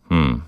[0.10, 0.42] Hmm.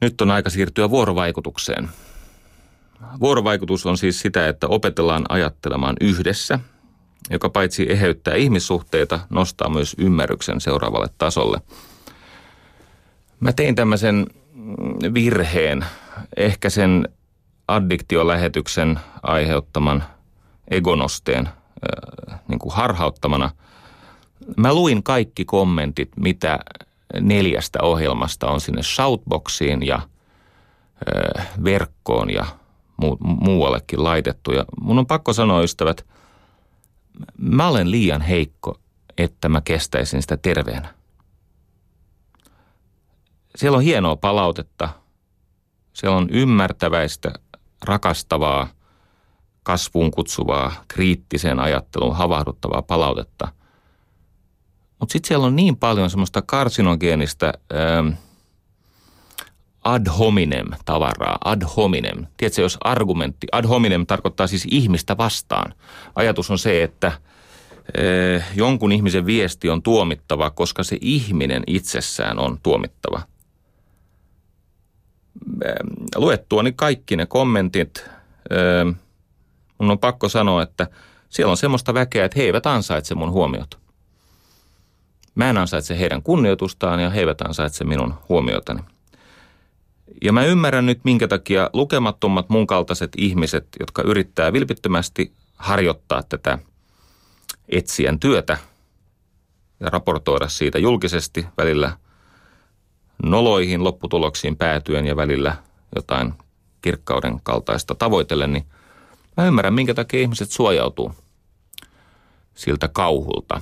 [0.00, 1.88] Nyt on aika siirtyä vuorovaikutukseen.
[3.20, 6.58] Vuorovaikutus on siis sitä, että opetellaan ajattelemaan yhdessä–
[7.30, 11.60] joka paitsi eheyttää ihmissuhteita, nostaa myös ymmärryksen seuraavalle tasolle.
[13.40, 14.26] Mä tein tämmöisen
[15.14, 15.84] virheen,
[16.36, 17.08] ehkä sen
[17.68, 20.04] addiktiolähetyksen aiheuttaman
[20.68, 23.50] egonosteen äh, niin kuin harhauttamana.
[24.56, 26.58] Mä luin kaikki kommentit, mitä
[27.20, 32.46] neljästä ohjelmasta on sinne shoutboxiin ja äh, verkkoon ja
[33.20, 34.52] muuallekin laitettu.
[34.52, 36.06] Ja mun on pakko sanoa, ystävät,
[37.38, 38.78] mä olen liian heikko,
[39.18, 40.94] että mä kestäisin sitä terveenä.
[43.56, 44.88] Siellä on hienoa palautetta.
[45.92, 47.32] Siellä on ymmärtäväistä,
[47.84, 48.68] rakastavaa,
[49.62, 53.48] kasvuun kutsuvaa, kriittiseen ajatteluun havahduttavaa palautetta.
[55.00, 58.08] Mutta sitten siellä on niin paljon semmoista karsinogeenista, ähm,
[59.84, 62.26] ad hominem tavaraa, ad hominem.
[62.36, 65.74] Tiedätkö, jos argumentti, ad hominem tarkoittaa siis ihmistä vastaan.
[66.14, 67.12] Ajatus on se, että
[67.98, 73.22] eh, jonkun ihmisen viesti on tuomittava, koska se ihminen itsessään on tuomittava.
[76.16, 78.04] Luettuani kaikki ne kommentit,
[78.50, 78.94] eh,
[79.78, 80.86] mun on pakko sanoa, että
[81.28, 83.78] siellä on semmoista väkeä, että he eivät ansaitse mun huomiota.
[85.34, 88.80] Mä en ansaitse heidän kunnioitustaan ja he eivät ansaitse minun huomiotani.
[90.22, 96.58] Ja mä ymmärrän nyt, minkä takia lukemattomat mun kaltaiset ihmiset, jotka yrittää vilpittömästi harjoittaa tätä
[97.68, 98.58] etsijän työtä
[99.80, 101.96] ja raportoida siitä julkisesti välillä
[103.22, 105.56] noloihin lopputuloksiin päätyen ja välillä
[105.96, 106.34] jotain
[106.82, 108.66] kirkkauden kaltaista tavoitellen, niin
[109.36, 111.14] mä ymmärrän, minkä takia ihmiset suojautuu
[112.54, 113.60] siltä kauhulta,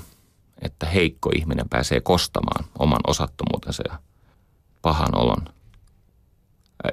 [0.62, 3.98] että heikko ihminen pääsee kostamaan oman osattomuutensa ja
[4.82, 5.42] pahan olon–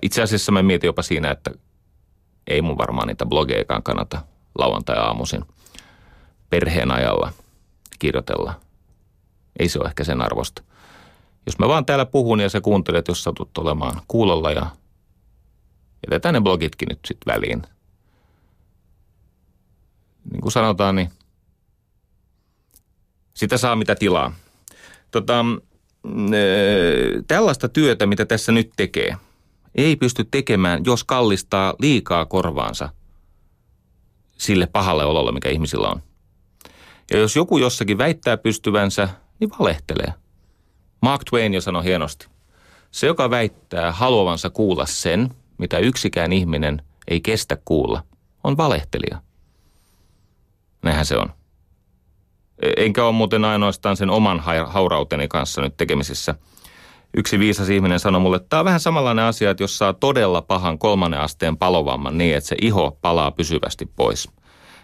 [0.01, 1.51] itse asiassa mä mietin jopa siinä, että
[2.47, 4.21] ei mun varmaan niitä blogeekaan kannata
[4.57, 5.45] lauantai-aamuisin
[6.49, 7.33] perheen ajalla
[7.99, 8.53] kirjoitella.
[9.59, 10.63] Ei se ole ehkä sen arvosta.
[11.45, 14.65] Jos mä vaan täällä puhun ja sä kuuntelet, jos satut olemaan kuulolla ja
[16.05, 17.61] Jätetään ne blogitkin nyt sitten väliin.
[20.31, 21.09] Niin kuin sanotaan, niin
[23.33, 24.33] sitä saa mitä tilaa.
[25.11, 25.45] Tota,
[27.27, 29.17] tällaista työtä, mitä tässä nyt tekee,
[29.77, 32.89] ei pysty tekemään, jos kallistaa liikaa korvaansa
[34.37, 36.01] sille pahalle ololle, mikä ihmisillä on.
[37.11, 39.09] Ja jos joku jossakin väittää pystyvänsä,
[39.39, 40.13] niin valehtelee.
[41.01, 42.27] Mark Twain jo sanoi hienosti.
[42.91, 48.03] Se, joka väittää haluavansa kuulla sen, mitä yksikään ihminen ei kestä kuulla,
[48.43, 49.21] on valehtelija.
[50.83, 51.29] Näinhän se on.
[52.61, 56.35] E- enkä ole muuten ainoastaan sen oman haurauteni kanssa nyt tekemisissä.
[57.17, 60.41] Yksi viisas ihminen sanoi mulle, että tämä on vähän samanlainen asia, että jos saa todella
[60.41, 64.29] pahan kolmannen asteen palovamman niin, että se iho palaa pysyvästi pois.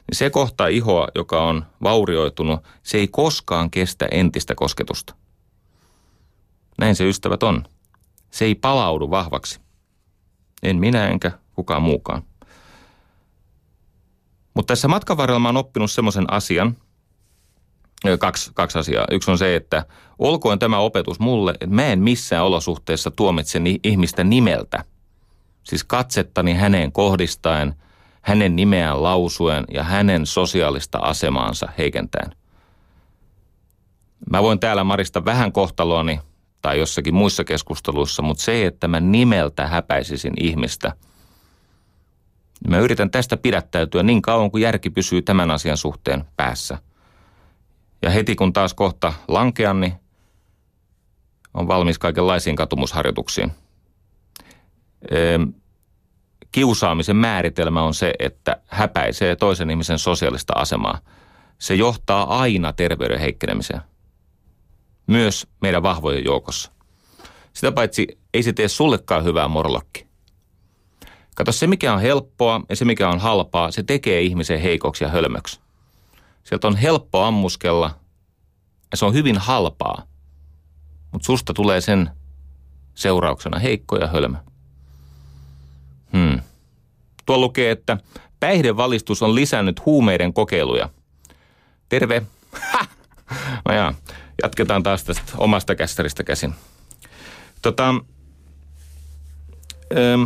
[0.07, 5.15] Niin se kohta ihoa, joka on vaurioitunut, se ei koskaan kestä entistä kosketusta.
[6.79, 7.63] Näin se ystävät on.
[8.31, 9.59] Se ei palaudu vahvaksi.
[10.63, 12.23] En minä enkä kukaan muukaan.
[14.53, 16.77] Mutta tässä matkan varrella mä oon oppinut semmoisen asian,
[18.19, 19.05] kaksi, kaksi asiaa.
[19.11, 19.85] Yksi on se, että
[20.19, 24.83] olkoon tämä opetus mulle, että mä en missään olosuhteessa tuomitse ihmistä nimeltä.
[25.63, 27.75] Siis katsettani häneen kohdistaen,
[28.21, 32.35] hänen nimeään lausuen ja hänen sosiaalista asemaansa heikentäen.
[34.29, 36.19] Mä voin täällä marista vähän kohtaloani
[36.61, 40.91] tai jossakin muissa keskusteluissa, mutta se, että mä nimeltä häpäisisin ihmistä,
[42.63, 46.77] niin mä yritän tästä pidättäytyä niin kauan kuin järki pysyy tämän asian suhteen päässä.
[48.03, 49.93] Ja heti kun taas kohta lankean, niin
[51.53, 53.51] on valmis kaikenlaisiin katumusharjoituksiin.
[56.51, 60.99] Kiusaamisen määritelmä on se, että häpäisee toisen ihmisen sosiaalista asemaa.
[61.57, 63.81] Se johtaa aina terveyden heikkenemiseen
[65.07, 66.71] myös meidän vahvojen joukossa.
[67.53, 70.07] Sitä paitsi ei se tee sullekaan hyvää morlokki.
[71.35, 75.09] Kato, se mikä on helppoa ja se mikä on halpaa, se tekee ihmisen heikoksi ja
[75.09, 75.62] hölmöksi.
[76.43, 77.99] Sieltä on helppo ammuskella
[78.91, 80.03] ja se on hyvin halpaa,
[81.11, 82.09] mutta susta tulee sen
[82.95, 84.37] seurauksena heikko ja hölmö.
[86.13, 86.41] Hmm.
[87.25, 87.97] Tuo lukee, että
[88.39, 90.89] päihdevalistus on lisännyt huumeiden kokeiluja.
[91.89, 92.21] Terve.
[93.65, 93.93] No jaa,
[94.43, 96.55] jatketaan taas tästä omasta kästäristä käsin.
[97.61, 97.89] Tota,
[99.97, 100.23] ähm,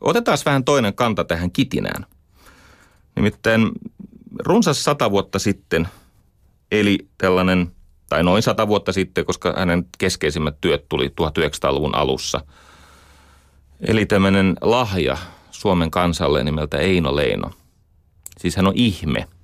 [0.00, 2.06] otetaan vähän toinen kanta tähän kitinään.
[3.20, 3.70] Nimittäin
[4.38, 5.88] runsas sata vuotta sitten,
[6.72, 7.72] eli tällainen,
[8.08, 12.40] tai noin sata vuotta sitten, koska hänen keskeisimmät työt tuli 1900-luvun alussa.
[13.80, 15.18] Eli tämmöinen lahja
[15.50, 17.50] Suomen kansalle nimeltä Eino Leino.
[18.38, 19.26] Siis hän on ihme–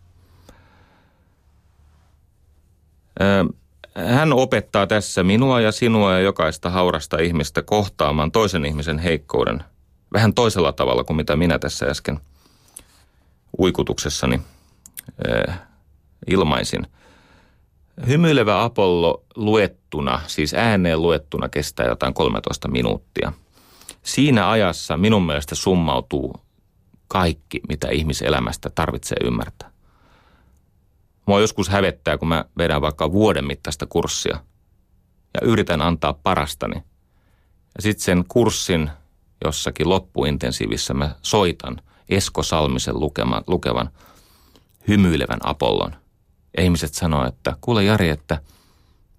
[3.95, 9.65] hän opettaa tässä minua ja sinua ja jokaista haurasta ihmistä kohtaamaan toisen ihmisen heikkouden
[10.13, 12.21] vähän toisella tavalla kuin mitä minä tässä äsken
[13.59, 14.41] uikutuksessani
[16.27, 16.87] ilmaisin.
[18.07, 23.33] Hymyilevä Apollo luettuna, siis ääneen luettuna kestää jotain 13 minuuttia.
[24.03, 26.35] Siinä ajassa minun mielestä summautuu
[27.09, 29.71] kaikki, mitä ihmiselämästä tarvitsee ymmärtää.
[31.27, 34.41] Mua joskus hävettää, kun mä vedän vaikka vuoden mittaista kurssia
[35.35, 36.75] ja yritän antaa parastani.
[37.77, 38.91] Ja sitten sen kurssin
[39.45, 43.91] jossakin loppuintensiivissä mä soitan Esko Salmisen lukeman, lukevan
[44.89, 45.97] hymyilevän Apollon.
[46.57, 48.41] Ja ihmiset sanoo, että kuule Jari, että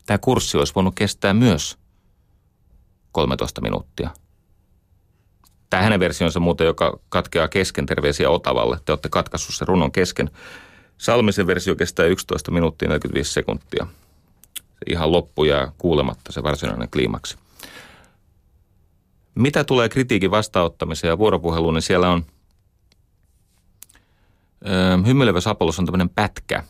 [0.06, 1.78] tämä kurssi olisi voinut kestää myös
[3.12, 4.10] 13 minuuttia.
[5.70, 8.80] Tämä hänen versionsa muuten, joka katkeaa kesken, terveisiä Otavalle.
[8.86, 10.30] Te olette katkaissut sen runon kesken.
[10.98, 13.88] Salmisen versio kestää 11 minuuttia 45 sekuntia.
[14.58, 17.38] Se ihan loppu jää kuulematta se varsinainen kliimaksi.
[19.36, 22.26] Mitä tulee kritiikin vastaanottamiseen ja vuoropuheluun, niin siellä on
[25.06, 26.64] hymyilevä Apollos on tämmöinen pätkä.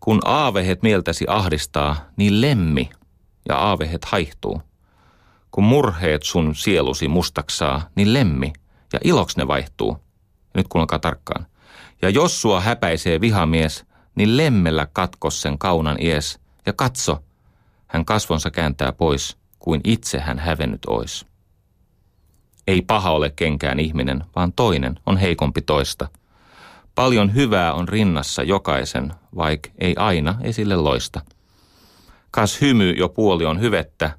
[0.00, 2.90] Kun aavehet mieltäsi ahdistaa, niin lemmi
[3.48, 4.62] ja aavehet haihtuu.
[5.50, 8.52] Kun murheet sun sielusi mustaksaa, niin lemmi
[8.92, 9.98] ja iloks ne vaihtuu.
[10.54, 11.46] Nyt kuunnelkaa tarkkaan.
[12.02, 17.24] Ja jos sua häpäisee vihamies, niin lemmellä katkos sen kaunan ies, ja katso,
[17.86, 21.26] hän kasvonsa kääntää pois, kuin itse hän hävennyt ois.
[22.66, 26.08] Ei paha ole kenkään ihminen, vaan toinen on heikompi toista.
[26.94, 31.20] Paljon hyvää on rinnassa jokaisen, vaik ei aina esille loista.
[32.30, 34.18] Kas hymy jo puoli on hyvettä,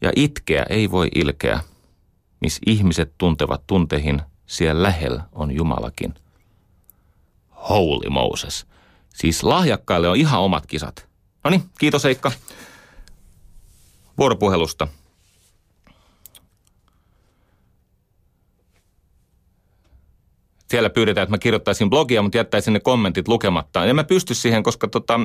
[0.00, 1.60] ja itkeä ei voi ilkeä.
[2.40, 6.14] Miss ihmiset tuntevat tuntehin, siellä lähellä on Jumalakin.
[7.68, 8.66] Holy Moses.
[9.14, 11.08] Siis lahjakkaille on ihan omat kisat.
[11.44, 12.32] No niin, kiitos Eikka
[14.18, 14.88] vuoropuhelusta.
[20.70, 23.84] Siellä pyydetään, että mä kirjoittaisin blogia, mutta jättäisin ne kommentit lukematta.
[23.84, 25.20] En mä pysty siihen, koska tota,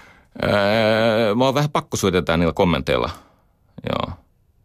[1.36, 3.10] mä oon vähän pakko syötetään niillä kommenteilla.
[3.90, 4.12] Joo.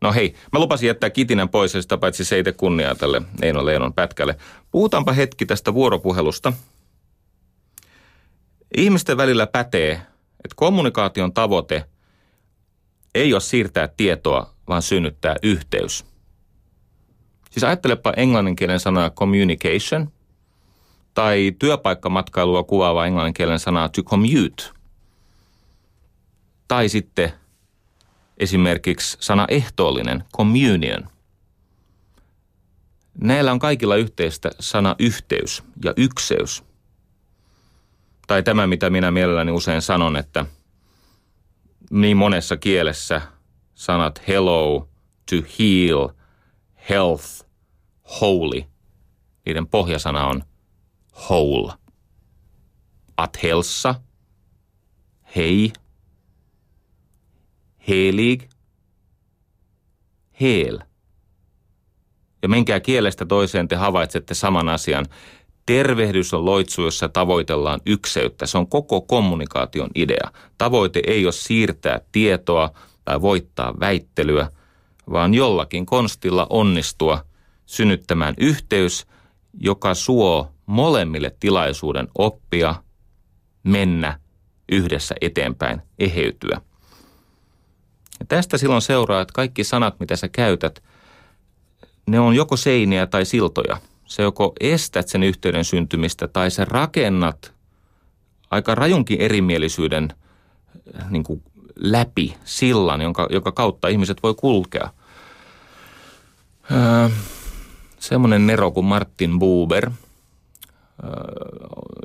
[0.02, 3.22] No hei, mä lupasin jättää Kitinen pois ja sitä paitsi se ei tee kunniaa tälle
[3.42, 4.36] Eino Leinon pätkälle.
[4.72, 6.54] Puhutaanpa hetki tästä vuoropuhelusta.
[8.78, 11.84] Ihmisten välillä pätee, että kommunikaation tavoite
[13.16, 16.06] ei ole siirtää tietoa, vaan synnyttää yhteys.
[17.58, 20.12] Siis ajattelepa englanninkielen sanaa communication
[21.14, 24.64] tai työpaikkamatkailua kuvaava englanninkielen sanaa to commute.
[26.68, 27.34] Tai sitten
[28.38, 31.10] esimerkiksi sana ehtoollinen, communion.
[33.22, 36.64] Näillä on kaikilla yhteistä sana yhteys ja ykseys.
[38.28, 40.45] Tai tämä, mitä minä mielelläni usein sanon, että
[41.91, 43.22] niin monessa kielessä
[43.76, 44.89] sanat hello,
[45.30, 46.10] to heal,
[46.89, 47.47] health,
[48.22, 48.64] holy,
[49.45, 50.43] niiden pohjasana on
[51.30, 51.74] whole.
[53.18, 53.95] Athelsa,
[55.36, 55.74] hei,
[57.88, 58.43] helig,
[60.41, 60.80] hel.
[62.41, 65.05] Ja menkää kielestä toiseen te havaitsette saman asian.
[65.66, 68.45] Tervehdys on loitsu, jossa tavoitellaan ykseyttä.
[68.45, 70.32] Se on koko kommunikaation idea.
[70.58, 72.72] Tavoite ei ole siirtää tietoa
[73.05, 74.51] tai voittaa väittelyä,
[75.12, 77.26] vaan jollakin konstilla onnistua
[77.68, 79.07] synnyttämään yhteys,
[79.59, 82.76] joka suo molemmille tilaisuuden oppia,
[83.63, 84.20] mennä
[84.72, 86.61] yhdessä eteenpäin, eheytyä.
[88.20, 90.84] Ja tästä silloin seuraa, että kaikki sanat, mitä sä käytät,
[92.07, 93.78] ne on joko seiniä tai siltoja.
[94.05, 97.53] Se joko estät sen yhteyden syntymistä tai sä rakennat
[98.51, 100.13] aika rajunkin erimielisyyden
[101.01, 101.43] äh, niin kuin
[101.80, 104.89] läpi sillan, jonka, joka kautta ihmiset voi kulkea.
[106.72, 107.09] Öö,
[108.00, 109.91] semmoinen nero kuin Martin Buber,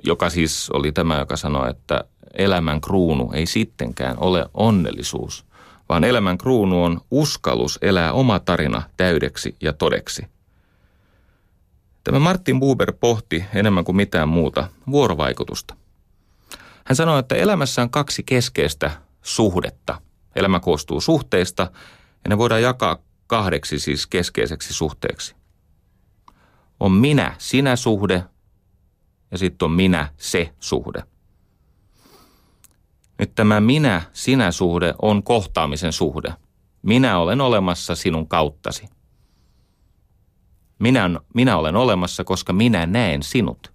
[0.05, 5.45] joka siis oli tämä, joka sanoi, että elämän kruunu ei sittenkään ole onnellisuus–
[5.93, 10.27] vaan elämän kruunu on uskallus elää oma tarina täydeksi ja todeksi.
[12.05, 15.77] Tämä Martin Buber pohti enemmän kuin mitään muuta vuorovaikutusta.
[16.85, 18.91] Hän sanoi, että elämässä on kaksi keskeistä
[19.23, 20.01] suhdetta.
[20.37, 21.63] Elämä koostuu suhteista
[22.25, 25.35] ja ne voidaan jakaa kahdeksi siis keskeiseksi suhteeksi.
[26.83, 28.25] On minä-sinä suhde
[29.31, 31.03] ja sitten on minä-se suhde.
[33.19, 36.35] Nyt tämä minä-sinä-suhde on kohtaamisen suhde.
[36.83, 38.89] Minä olen olemassa sinun kauttasi.
[40.79, 43.73] Minä, minä olen olemassa, koska minä näen sinut.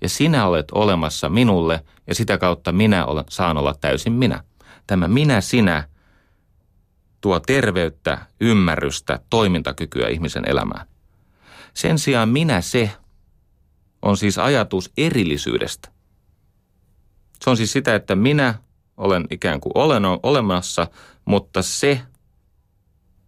[0.00, 4.44] Ja sinä olet olemassa minulle ja sitä kautta minä olen, saan olla täysin minä.
[4.86, 5.88] Tämä minä-sinä
[7.20, 10.86] tuo terveyttä, ymmärrystä, toimintakykyä ihmisen elämään.
[11.76, 12.90] Sen sijaan minä-se
[14.02, 15.88] on siis ajatus erillisyydestä.
[17.44, 18.54] Se on siis sitä, että minä
[18.96, 20.86] olen ikään kuin olen olemassa,
[21.24, 22.00] mutta se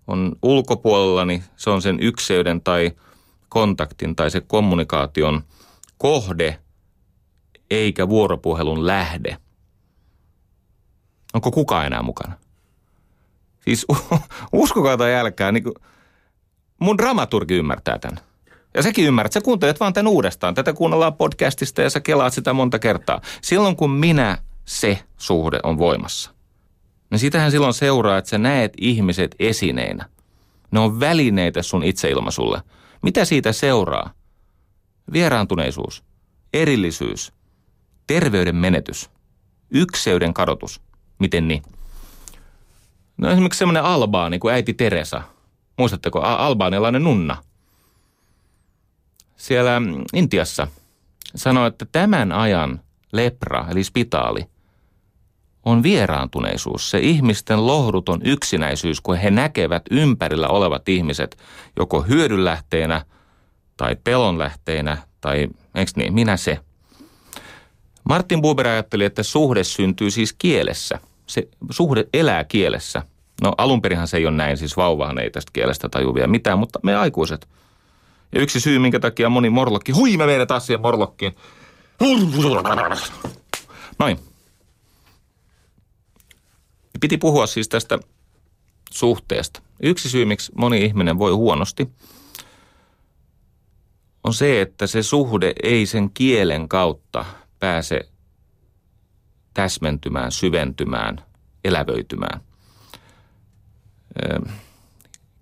[0.06, 2.92] on ulkopuolellani, se on sen ykseyden tai
[3.48, 5.42] kontaktin tai se kommunikaation
[5.98, 6.58] kohde,
[7.70, 9.36] eikä vuoropuhelun lähde.
[11.34, 12.38] Onko kukaan enää mukana?
[13.64, 13.86] Siis
[14.52, 15.64] uskokaa tai älkää, niin
[16.78, 18.27] mun dramaturgi ymmärtää tämän.
[18.74, 20.54] Ja sekin ymmärrät, sä kuuntelet vaan tämän uudestaan.
[20.54, 23.20] Tätä kuunnellaan podcastista ja sä kelaat sitä monta kertaa.
[23.42, 26.30] Silloin kun minä se suhde on voimassa.
[27.10, 30.08] Niin sitähän silloin seuraa, että sä näet ihmiset esineinä.
[30.70, 32.62] Ne on välineitä sun itseilmaisulle.
[33.02, 34.10] Mitä siitä seuraa?
[35.12, 36.04] Vieraantuneisuus,
[36.52, 37.32] erillisyys,
[38.06, 39.10] terveyden menetys,
[39.70, 40.80] ykseyden kadotus.
[41.18, 41.62] Miten niin?
[43.16, 45.22] No esimerkiksi semmoinen albaani kuin äiti Teresa.
[45.78, 47.36] Muistatteko, albaanilainen nunna.
[49.38, 49.82] Siellä
[50.14, 50.66] Intiassa
[51.34, 52.80] sanoi, että tämän ajan
[53.12, 54.46] lepra, eli spitaali–
[55.68, 61.38] on vieraantuneisuus, se ihmisten lohduton yksinäisyys, kun he näkevät ympärillä olevat ihmiset
[61.76, 63.04] joko hyödynlähteenä
[63.76, 66.58] tai pelonlähteenä tai, eikö niin, minä se.
[68.04, 70.98] Martin Buber ajatteli, että suhde syntyy siis kielessä.
[71.26, 73.02] Se suhde elää kielessä.
[73.42, 76.96] No alunperinhan se ei ole näin, siis vauvahan ei tästä kielestä tajuvia mitään, mutta me
[76.96, 77.48] aikuiset.
[78.32, 81.36] Ja yksi syy, minkä takia moni morlokki, hui me meidät taas siihen morlokkiin.
[83.98, 84.18] Noin.
[87.00, 87.98] Piti puhua siis tästä
[88.90, 89.62] suhteesta.
[89.82, 91.88] Yksi syy, miksi moni ihminen voi huonosti,
[94.24, 97.24] on se, että se suhde ei sen kielen kautta
[97.58, 98.00] pääse
[99.54, 101.24] täsmentymään, syventymään,
[101.64, 102.40] elävöitymään.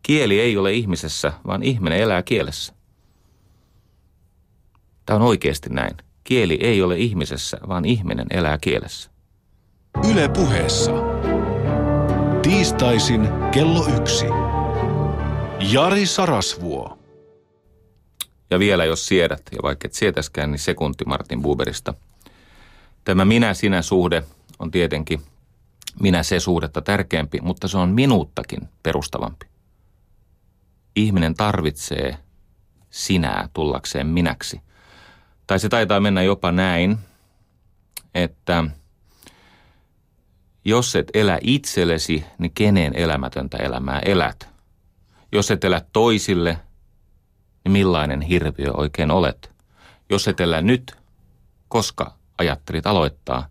[0.03, 2.76] Kieli ei ole ihmisessä, vaan ihminen elää kielessä.
[5.07, 5.97] Tämä on oikeasti näin.
[6.25, 9.11] Kieli ei ole ihmisessä, vaan ihminen elää kielessä.
[10.13, 10.93] Yle puheessa.
[12.43, 14.27] Tiistaisin kello yksi.
[15.73, 16.99] Jari Sarasvuo.
[18.51, 21.95] Ja vielä jos siedät, ja vaikka et sietäskään, niin sekunti Martin Buberista.
[23.05, 24.23] Tämä minä-sinä-suhde
[24.59, 25.21] on tietenkin
[26.01, 29.47] minä-se-suhdetta tärkeämpi, mutta se on minuuttakin perustavampi.
[30.97, 32.17] Ihminen tarvitsee
[32.91, 34.61] sinää tullakseen minäksi.
[35.47, 36.99] Tai se taitaa mennä jopa näin,
[38.15, 38.65] että
[40.65, 44.49] jos et elä itsellesi, niin kenen elämätöntä elämää elät?
[45.33, 46.59] Jos et elä toisille,
[47.65, 49.51] niin millainen hirviö oikein olet?
[50.11, 50.97] Jos et elä nyt,
[51.69, 53.49] koska ajattelit aloittaa,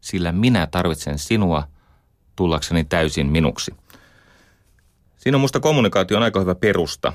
[0.00, 1.68] sillä minä tarvitsen sinua
[2.36, 3.74] tullakseni täysin minuksi.
[5.16, 7.12] Siinä on musta kommunikaatio on aika hyvä perusta.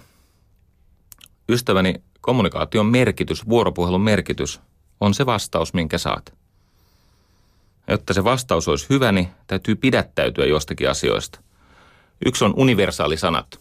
[1.50, 4.62] Ystäväni, kommunikaation merkitys, vuoropuhelun merkitys
[5.00, 6.34] on se vastaus, minkä saat.
[7.88, 11.40] Jotta se vastaus olisi hyvä, niin täytyy pidättäytyä jostakin asioista.
[12.26, 13.60] Yksi on universaalisanat.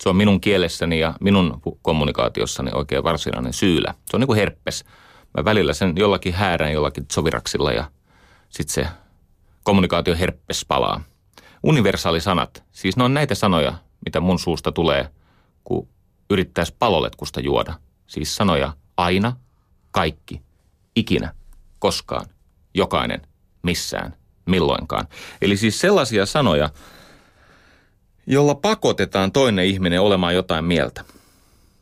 [0.00, 3.94] Se on minun kielessäni ja minun kommunikaatiossani oikein varsinainen syylä.
[4.10, 4.84] Se on niin kuin herppes.
[5.36, 7.90] Mä välillä sen jollakin häärän jollakin soviraksilla ja
[8.48, 8.90] sitten se
[9.62, 11.00] kommunikaatio herppes palaa.
[11.62, 15.08] Universaalisanat, siis ne on näitä sanoja, mitä mun suusta tulee,
[15.64, 15.88] kun
[16.32, 17.74] yrittäisi paloletkusta juoda.
[18.06, 19.36] Siis sanoja aina,
[19.90, 20.42] kaikki,
[20.96, 21.34] ikinä,
[21.78, 22.26] koskaan,
[22.74, 23.20] jokainen,
[23.62, 24.16] missään,
[24.46, 25.08] milloinkaan.
[25.42, 26.70] Eli siis sellaisia sanoja,
[28.26, 31.04] jolla pakotetaan toinen ihminen olemaan jotain mieltä.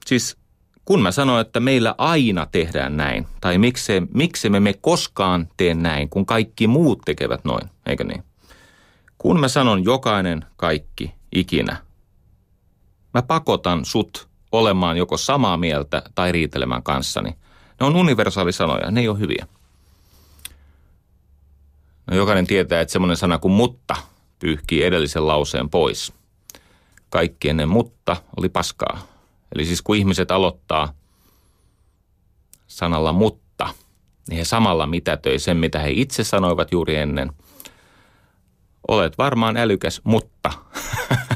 [0.06, 0.36] Siis
[0.84, 5.74] kun mä sanon, että meillä aina tehdään näin, tai miksi, miksi me me koskaan tee
[5.74, 8.24] näin, kun kaikki muut tekevät noin, eikö niin?
[9.18, 11.76] Kun mä sanon jokainen, kaikki, ikinä,
[13.14, 17.30] mä pakotan sut olemaan joko samaa mieltä tai riitelemään kanssani.
[17.80, 19.46] Ne on universaalisanoja, ne ei ole hyviä.
[22.06, 23.96] No jokainen tietää, että semmoinen sana kuin mutta
[24.38, 26.12] pyyhkii edellisen lauseen pois.
[27.10, 29.06] Kaikki ennen mutta oli paskaa.
[29.54, 30.94] Eli siis kun ihmiset aloittaa
[32.66, 33.68] sanalla mutta,
[34.28, 37.32] niin he samalla mitätöi sen, mitä he itse sanoivat juuri ennen.
[38.88, 40.52] Olet varmaan älykäs, mutta.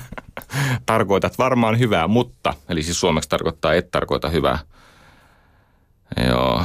[0.86, 2.54] Tarkoitat varmaan hyvää, mutta.
[2.68, 4.58] Eli siis suomeksi tarkoittaa et tarkoita hyvää.
[6.28, 6.64] Joo.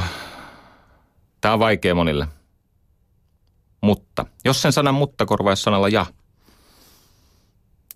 [1.40, 2.28] Tämä on vaikea monille.
[3.80, 4.26] Mutta.
[4.44, 6.06] Jos sen sanan mutta korvaisi sanalla ja.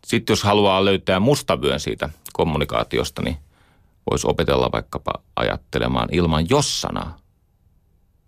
[0.06, 3.36] Sitten jos haluaa löytää mustavyön siitä kommunikaatiosta, niin
[4.10, 7.16] voisi opetella vaikkapa ajattelemaan ilman jos-sanaa.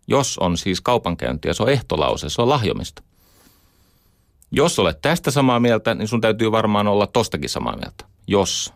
[0.08, 3.02] Jos on siis kaupankäyntiä, se on ehtolause, se on lahjomista.
[4.56, 8.04] Jos olet tästä samaa mieltä, niin sun täytyy varmaan olla tostakin samaa mieltä.
[8.26, 8.74] Jos.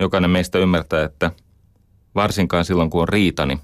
[0.00, 1.30] Jokainen meistä ymmärtää, että
[2.14, 3.60] varsinkaan silloin kun on riita, niin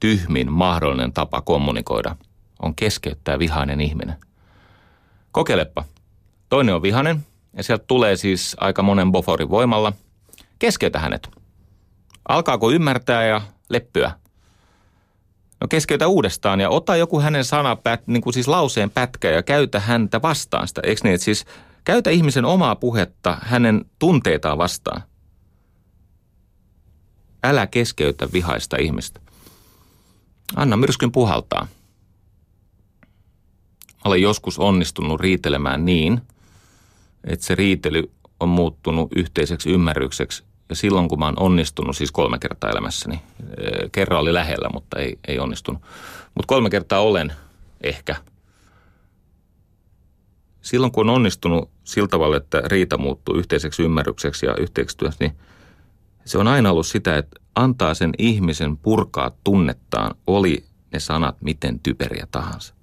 [0.00, 2.16] tyhmin mahdollinen tapa kommunikoida
[2.62, 4.16] on keskeyttää vihainen ihminen.
[5.32, 5.84] Kokeilepa.
[6.48, 9.92] Toinen on vihainen, ja sieltä tulee siis aika monen boforin voimalla.
[10.58, 11.28] Keskeytä hänet.
[12.28, 14.21] Alkaako ymmärtää ja leppyä?
[15.62, 19.80] No keskeytä uudestaan ja ota joku hänen sana, niin kuin siis lauseen pätkä ja käytä
[19.80, 20.80] häntä vastaan sitä.
[20.84, 21.44] Eikö niin, että siis
[21.84, 25.02] käytä ihmisen omaa puhetta hänen tunteitaan vastaan.
[27.44, 29.20] Älä keskeytä vihaista ihmistä.
[30.56, 31.66] Anna myrskyn puhaltaa.
[34.04, 36.20] Olen joskus onnistunut riitelemään niin,
[37.24, 38.10] että se riitely
[38.40, 40.44] on muuttunut yhteiseksi ymmärrykseksi.
[40.72, 45.18] Silloin, kun mä oon onnistunut, siis kolme kertaa elämässäni, eh, kerran oli lähellä, mutta ei,
[45.28, 45.82] ei onnistunut.
[46.34, 47.32] Mutta kolme kertaa olen
[47.82, 48.16] ehkä.
[50.60, 55.36] Silloin, kun on onnistunut sillä tavalla, että riita muuttuu yhteiseksi ymmärrykseksi ja yhteistyössä, niin
[56.24, 61.80] se on aina ollut sitä, että antaa sen ihmisen purkaa tunnettaan, oli ne sanat miten
[61.80, 62.74] typeriä tahansa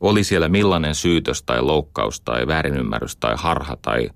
[0.00, 4.10] oli siellä millainen syytös tai loukkaus tai väärinymmärrys tai harha tai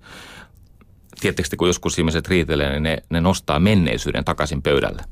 [1.33, 5.03] tietysti kun joskus ihmiset riitelee, niin ne, ne nostaa menneisyyden takaisin pöydälle.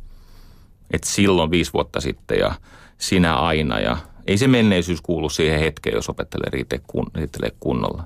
[0.91, 2.55] Et silloin viisi vuotta sitten ja
[2.97, 3.97] sinä aina ja
[4.28, 6.49] ei se menneisyys kuulu siihen hetkeen, jos opettelee
[7.16, 8.03] riitelee kunnolla.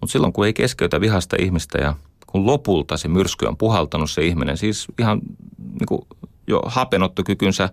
[0.00, 1.94] Mutta silloin kun ei keskeytä vihasta ihmistä ja
[2.26, 5.20] kun lopulta se myrsky on puhaltanut se ihminen, siis ihan
[5.58, 6.06] niin kuin
[6.46, 7.68] jo hapenottokykynsä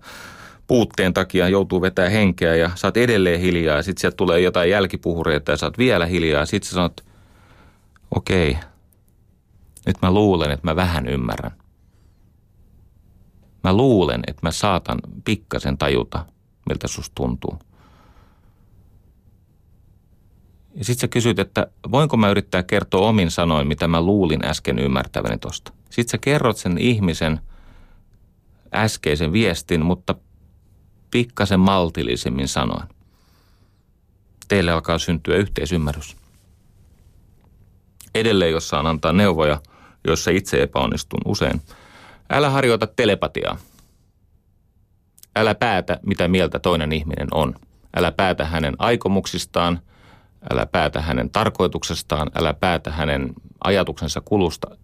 [0.67, 5.51] puutteen takia joutuu vetää henkeä ja oot edelleen hiljaa ja sitten sieltä tulee jotain jälkipuhureita
[5.51, 7.04] ja oot vielä hiljaa ja sitten sä sanot,
[8.11, 8.57] okei,
[9.85, 11.51] nyt mä luulen, että mä vähän ymmärrän.
[13.63, 16.25] Mä luulen, että mä saatan pikkasen tajuta,
[16.69, 17.59] miltä susta tuntuu.
[20.75, 24.79] Ja sitten sä kysyt, että voinko mä yrittää kertoa omin sanoin, mitä mä luulin äsken
[24.79, 25.73] ymmärtäväni tosta.
[25.89, 27.39] Sitten sä kerrot sen ihmisen
[28.73, 30.15] äskeisen viestin, mutta
[31.11, 32.87] pikkasen maltillisemmin sanoen.
[34.47, 36.15] Teille alkaa syntyä yhteisymmärrys.
[38.16, 39.61] Edelleen, jos saan antaa neuvoja,
[40.07, 41.61] joissa itse epäonnistun usein.
[42.30, 43.57] Älä harjoita telepatiaa.
[45.36, 47.55] Älä päätä, mitä mieltä toinen ihminen on.
[47.97, 49.80] Älä päätä hänen aikomuksistaan,
[50.53, 54.78] älä päätä hänen tarkoituksestaan, älä päätä hänen ajatuksensa kulusta.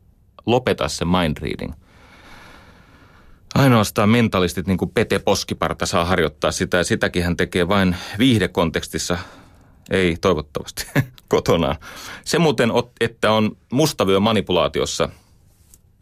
[0.46, 1.74] Lopeta se mind reading.
[3.56, 9.18] Ainoastaan mentalistit, niin kuin Pete Poskiparta, saa harjoittaa sitä ja sitäkin hän tekee vain viihdekontekstissa,
[9.92, 10.88] ei toivottavasti
[11.32, 11.76] kotonaan.
[12.26, 15.10] Se muuten, että on mustavyö manipulaatiossa,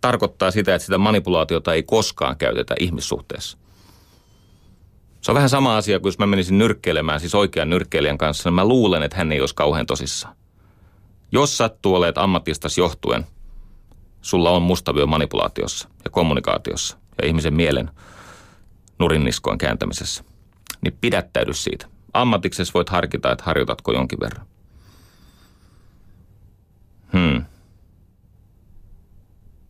[0.01, 3.57] tarkoittaa sitä, että sitä manipulaatiota ei koskaan käytetä ihmissuhteessa.
[5.21, 8.55] Se on vähän sama asia kuin jos mä menisin nyrkkeilemään, siis oikean nyrkkeilijän kanssa, niin
[8.55, 10.35] mä luulen, että hän ei olisi kauhean tosissaan.
[11.31, 13.25] Jos sattuu olet ammattistas johtuen,
[14.21, 17.91] sulla on mustavyö manipulaatiossa ja kommunikaatiossa ja ihmisen mielen
[18.99, 20.23] nurinniskoon kääntämisessä,
[20.81, 21.87] niin pidättäydy siitä.
[22.13, 24.49] Ammatiksessa voit harkita, että harjoitatko jonkin verran.
[27.13, 27.45] Hmm.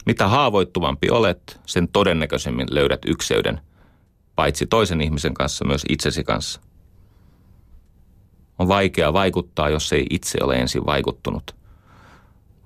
[0.09, 3.61] Mitä haavoittuvampi olet, sen todennäköisemmin löydät ykseyden–
[4.39, 6.61] paitsi toisen ihmisen kanssa, myös itsesi kanssa.
[8.59, 11.55] On vaikea vaikuttaa, jos ei itse ole ensin vaikuttunut.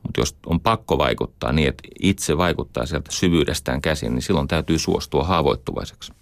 [0.03, 4.79] Mutta jos on pakko vaikuttaa niin, että itse vaikuttaa sieltä syvyydestään käsin, niin silloin täytyy
[4.79, 6.13] suostua haavoittuvaiseksi.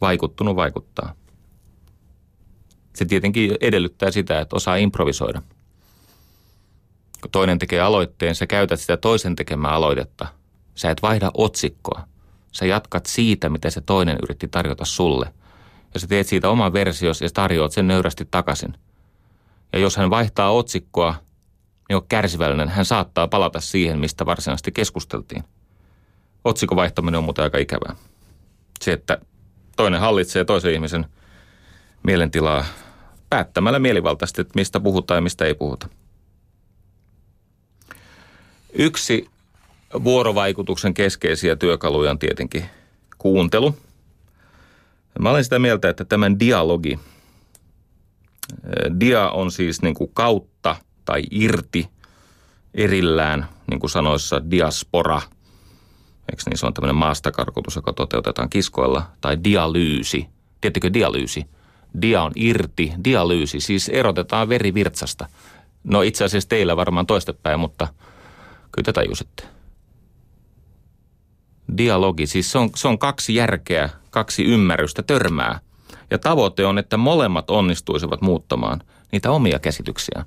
[0.00, 1.14] Vaikuttunut vaikuttaa.
[2.94, 5.42] Se tietenkin edellyttää sitä, että osaa improvisoida.
[7.20, 10.26] Kun toinen tekee aloitteen, sä käytät sitä toisen tekemää aloitetta.
[10.74, 12.06] Sä et vaihda otsikkoa–
[12.56, 15.32] Sä jatkat siitä, mitä se toinen yritti tarjota sulle.
[15.94, 18.74] Ja sä teet siitä oman versiosi ja tarjoat sen nöyrästi takaisin.
[19.72, 21.14] Ja jos hän vaihtaa otsikkoa,
[21.88, 22.68] niin on kärsivällinen.
[22.68, 25.44] Hän saattaa palata siihen, mistä varsinaisesti keskusteltiin.
[26.44, 27.96] Otsikon vaihtaminen on muuten aika ikävää.
[28.80, 29.18] Se, että
[29.76, 31.06] toinen hallitsee toisen ihmisen
[32.02, 32.64] mielentilaa
[33.30, 35.88] päättämällä mielivaltaisesti, että mistä puhutaan ja mistä ei puhuta.
[38.78, 39.30] Yksi
[40.04, 42.64] vuorovaikutuksen keskeisiä työkaluja on tietenkin
[43.18, 43.76] kuuntelu.
[45.18, 46.98] Mä olen sitä mieltä, että tämän dialogi,
[49.00, 51.88] dia on siis niin kuin kautta tai irti
[52.74, 55.22] erillään, niin kuin sanoissa diaspora,
[56.30, 60.26] eikö niin, se on tämmöinen maastakarkotus, joka toteutetaan kiskoilla, tai dialyysi.
[60.60, 61.44] Tiedättekö dialyysi?
[62.02, 65.28] Dia on irti, dialyysi, siis erotetaan veri virtsasta.
[65.84, 67.88] No itse asiassa teillä varmaan toistepäin, mutta
[68.76, 69.56] kyllä te tajusitte
[71.78, 75.60] dialogi, siis se on, se on kaksi järkeä, kaksi ymmärrystä törmää.
[76.10, 80.24] Ja tavoite on, että molemmat onnistuisivat muuttamaan niitä omia käsityksiä.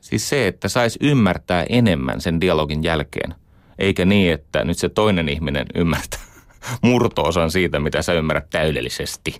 [0.00, 3.34] Siis se, että saisi ymmärtää enemmän sen dialogin jälkeen,
[3.78, 6.20] eikä niin, että nyt se toinen ihminen ymmärtää
[6.82, 9.38] murtoosan siitä, mitä sä ymmärrät täydellisesti.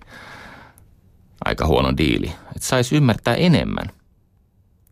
[1.45, 2.31] Aika huono diili.
[2.55, 3.91] Että saisi ymmärtää enemmän.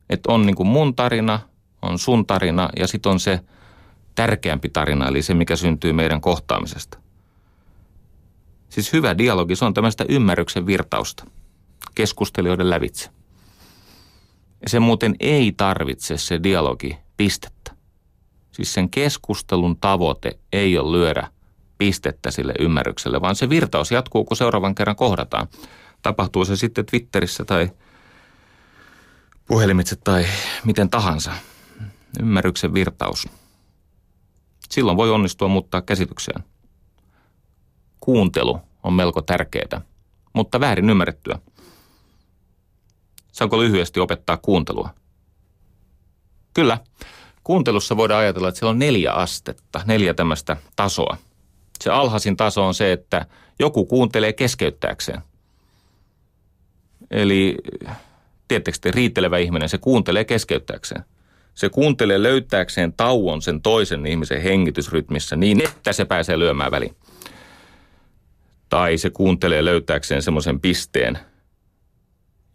[0.09, 1.39] Että on niin kuin mun tarina,
[1.81, 3.39] on sun tarina ja sitten on se–
[4.19, 6.97] tärkeämpi tarina, eli se, mikä syntyy meidän kohtaamisesta.
[8.69, 11.25] Siis hyvä dialogi, se on tämmöistä ymmärryksen virtausta
[11.95, 13.09] keskustelijoiden lävitse.
[14.61, 17.71] Ja se muuten ei tarvitse se dialogi pistettä.
[18.51, 21.27] Siis sen keskustelun tavoite ei ole lyödä
[21.77, 25.47] pistettä sille ymmärrykselle, vaan se virtaus jatkuu, kun seuraavan kerran kohdataan.
[26.01, 27.69] Tapahtuu se sitten Twitterissä tai
[29.47, 30.25] puhelimitse tai
[30.65, 31.31] miten tahansa.
[32.19, 33.27] Ymmärryksen virtaus.
[34.69, 36.43] Silloin voi onnistua muuttaa käsityksiään.
[37.99, 39.81] Kuuntelu on melko tärkeää,
[40.33, 41.39] mutta väärin ymmärrettyä.
[43.31, 44.89] Saanko lyhyesti opettaa kuuntelua?
[46.53, 46.77] Kyllä.
[47.43, 51.17] Kuuntelussa voidaan ajatella, että siellä on neljä astetta, neljä tämmöistä tasoa.
[51.79, 53.25] Se alhaisin taso on se, että
[53.59, 55.21] joku kuuntelee keskeyttääkseen.
[57.11, 57.57] Eli
[58.47, 61.05] tietysti riittelevä ihminen, se kuuntelee keskeyttääkseen–
[61.59, 66.95] se kuuntelee löytääkseen tauon sen toisen ihmisen hengitysrytmissä niin, että se pääsee lyömään väliin.
[68.69, 71.19] Tai se kuuntelee löytääkseen semmoisen pisteen,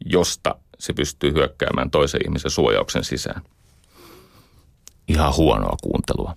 [0.05, 3.42] josta se pystyy hyökkäämään toisen ihmisen suojauksen sisään.
[5.09, 6.34] Ihan huonoa kuuntelua.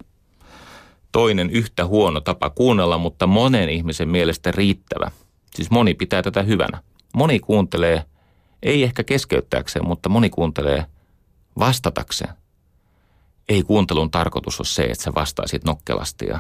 [1.12, 5.12] Toinen yhtä huono tapa kuunnella, mutta monen ihmisen mielestä riittävä.
[5.56, 6.82] Siis moni pitää tätä hyvänä.
[7.16, 8.04] Moni kuuntelee,
[8.64, 10.86] ei ehkä keskeyttääkseen, mutta moni kuuntelee
[11.60, 12.34] vastatakseen–
[13.50, 16.40] ei kuuntelun tarkoitus ole se, että sä vastaisit nokkelasti ja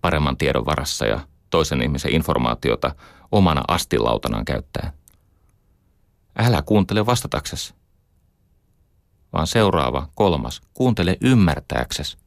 [0.00, 1.20] paremman tiedon varassa ja
[1.50, 2.94] toisen ihmisen informaatiota
[3.32, 4.92] omana astilautanaan käyttäen.
[6.38, 7.74] älä kuuntele vastataksesi,
[9.32, 12.18] vaan seuraava, kolmas, kuuntele ymmärtääksesi.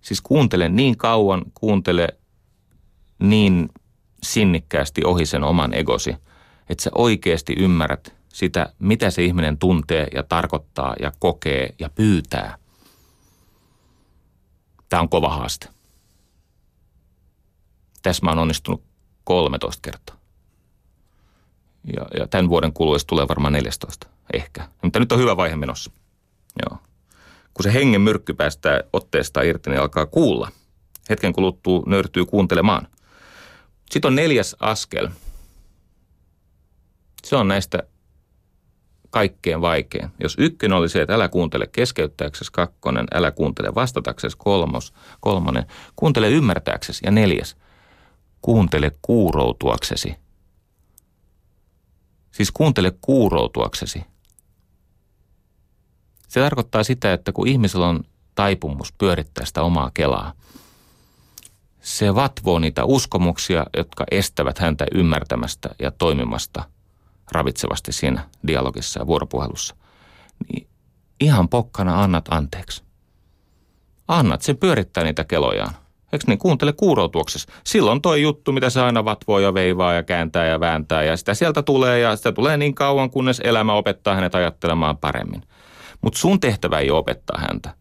[0.00, 2.08] Siis kuuntele niin kauan, kuuntele
[3.18, 3.68] niin
[4.22, 6.16] sinnikkäästi ohi sen oman egosi,
[6.68, 12.58] että sä oikeasti ymmärrät sitä, mitä se ihminen tuntee ja tarkoittaa ja kokee ja pyytää.
[14.88, 15.68] Tämä on kova haaste.
[18.02, 18.82] Tässä mä oon onnistunut
[19.24, 20.16] 13 kertaa.
[21.96, 24.68] Ja, ja tämän vuoden kuluessa tulee varmaan 14, ehkä.
[24.82, 25.90] Mutta nyt on hyvä vaihe menossa.
[26.66, 26.78] Joo.
[27.54, 30.52] Kun se hengen myrkky päästää otteesta irti, niin alkaa kuulla.
[31.10, 32.88] Hetken kuluttua nöyrtyy kuuntelemaan.
[33.90, 35.08] Sitten on neljäs askel.
[37.24, 37.82] Se on näistä
[39.12, 40.10] kaikkein vaikein.
[40.20, 46.30] Jos ykkönen oli se, että älä kuuntele keskeyttääksesi, kakkonen, älä kuuntele vastataksesi, kolmos, kolmonen, kuuntele
[46.30, 47.56] ymmärtääksesi ja neljäs,
[48.42, 50.14] kuuntele kuuroutuaksesi.
[52.30, 54.04] Siis kuuntele kuuroutuaksesi.
[56.28, 58.04] Se tarkoittaa sitä, että kun ihmisellä on
[58.34, 60.32] taipumus pyörittää sitä omaa kelaa,
[61.82, 66.64] se vatvoo niitä uskomuksia, jotka estävät häntä ymmärtämästä ja toimimasta
[67.32, 69.76] ravitsevasti siinä dialogissa ja vuoropuhelussa.
[70.52, 70.68] Niin
[71.20, 72.82] ihan pokkana annat anteeksi.
[74.08, 75.74] Annat sen pyörittää niitä kelojaan.
[76.12, 77.52] Eikö niin kuuntele kuuroutuoksessa?
[77.64, 81.34] Silloin toi juttu, mitä se aina vatvoo ja veivaa ja kääntää ja vääntää ja sitä
[81.34, 85.42] sieltä tulee ja sitä tulee niin kauan, kunnes elämä opettaa hänet ajattelemaan paremmin.
[86.00, 87.74] Mutta sun tehtävä ei opettaa häntä.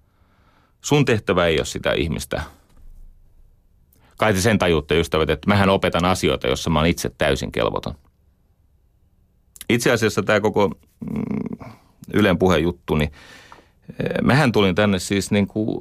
[0.81, 2.41] Sun tehtävä ei ole sitä ihmistä.
[4.17, 7.95] Kai te sen tajutte, ystävät, että mähän opetan asioita, jossa mä oon itse täysin kelvoton.
[9.73, 11.71] Itse asiassa tämä koko mm,
[12.13, 13.11] Ylen puhejuttu, niin
[13.89, 15.79] eh, mähän tulin tänne siis niin kuin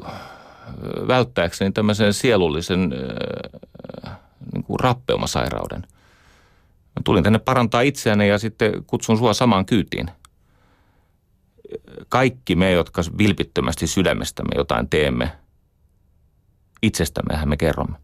[1.09, 2.95] välttääkseni tämmöisen sielullisen
[4.53, 5.81] niin kuin rappeumasairauden.
[6.87, 10.11] Mä tulin tänne parantaa itseäni ja sitten kutsun sua samaan kyytiin.
[12.09, 15.33] Kaikki me, jotka vilpittömästi sydämestämme jotain teemme,
[16.83, 17.97] itsestämmehän me kerromme.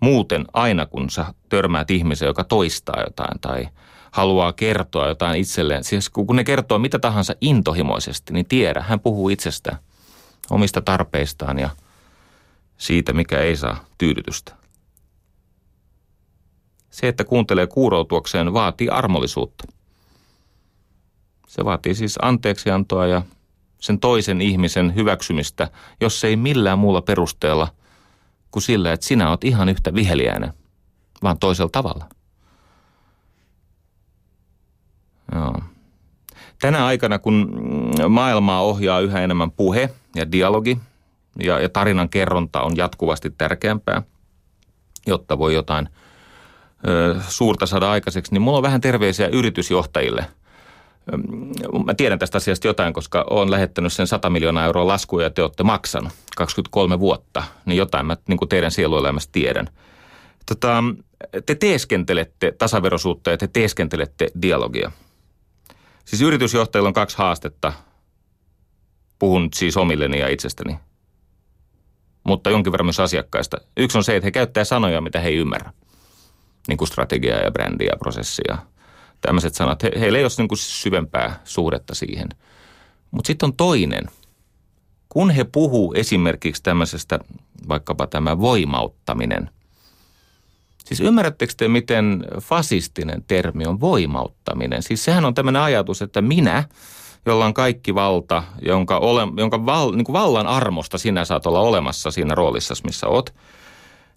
[0.00, 3.68] Muuten aina kun sä törmäät ihmisen, joka toistaa jotain tai
[4.10, 9.28] haluaa kertoa jotain itselleen, siis kun ne kertoo mitä tahansa intohimoisesti, niin tiedä, hän puhuu
[9.28, 9.78] itsestään–
[10.50, 11.70] omista tarpeistaan ja
[12.78, 14.52] siitä, mikä ei saa tyydytystä.
[16.90, 19.64] Se, että kuuntelee kuuroutuakseen, vaatii armollisuutta.
[21.48, 23.22] Se vaatii siis anteeksiantoa ja
[23.80, 27.68] sen toisen ihmisen hyväksymistä, jos ei millään muulla perusteella
[28.50, 30.52] kuin sillä, että sinä oot ihan yhtä viheliäinen,
[31.22, 32.08] vaan toisella tavalla.
[35.34, 35.54] Joo.
[36.60, 37.50] Tänä aikana, kun
[38.08, 40.78] maailmaa ohjaa yhä enemmän puhe ja dialogi
[41.38, 44.02] ja, ja tarinan kerronta on jatkuvasti tärkeämpää,
[45.06, 45.88] jotta voi jotain
[46.88, 50.26] ö, suurta saada aikaiseksi, niin mulla on vähän terveisiä yritysjohtajille.
[51.86, 55.42] Mä tiedän tästä asiasta jotain, koska olen lähettänyt sen 100 miljoonaa euroa laskuja ja te
[55.42, 57.42] olette maksanut 23 vuotta.
[57.64, 59.68] Niin jotain mä niin kuin teidän sieluelämästä tiedän.
[60.46, 60.84] Tota,
[61.46, 64.90] te teeskentelette tasaverosuutta ja te teeskentelette dialogia–
[66.04, 67.72] Siis yritysjohtajilla on kaksi haastetta.
[69.18, 70.78] Puhun siis omilleni ja itsestäni.
[72.24, 73.56] Mutta jonkin verran myös asiakkaista.
[73.76, 75.72] Yksi on se, että he käyttää sanoja, mitä he ei ymmärrä.
[76.68, 78.58] Niin kuin strategiaa ja brändiä ja prosessia.
[79.20, 79.82] Tämmöiset sanat.
[79.82, 82.28] He, heillä ei ole niin kuin syvempää suhdetta siihen.
[83.10, 84.04] Mutta sitten on toinen.
[85.08, 87.18] Kun he puhuu esimerkiksi tämmöisestä,
[87.68, 89.50] vaikkapa tämä voimauttaminen–
[90.84, 94.82] Siis ymmärrättekö te, miten fasistinen termi on voimauttaminen?
[94.82, 96.64] Siis sehän on tämmöinen ajatus, että minä,
[97.26, 101.60] jolla on kaikki valta, jonka, ole, jonka val, niin kuin vallan armosta sinä saat olla
[101.60, 103.34] olemassa siinä roolissa, missä oot,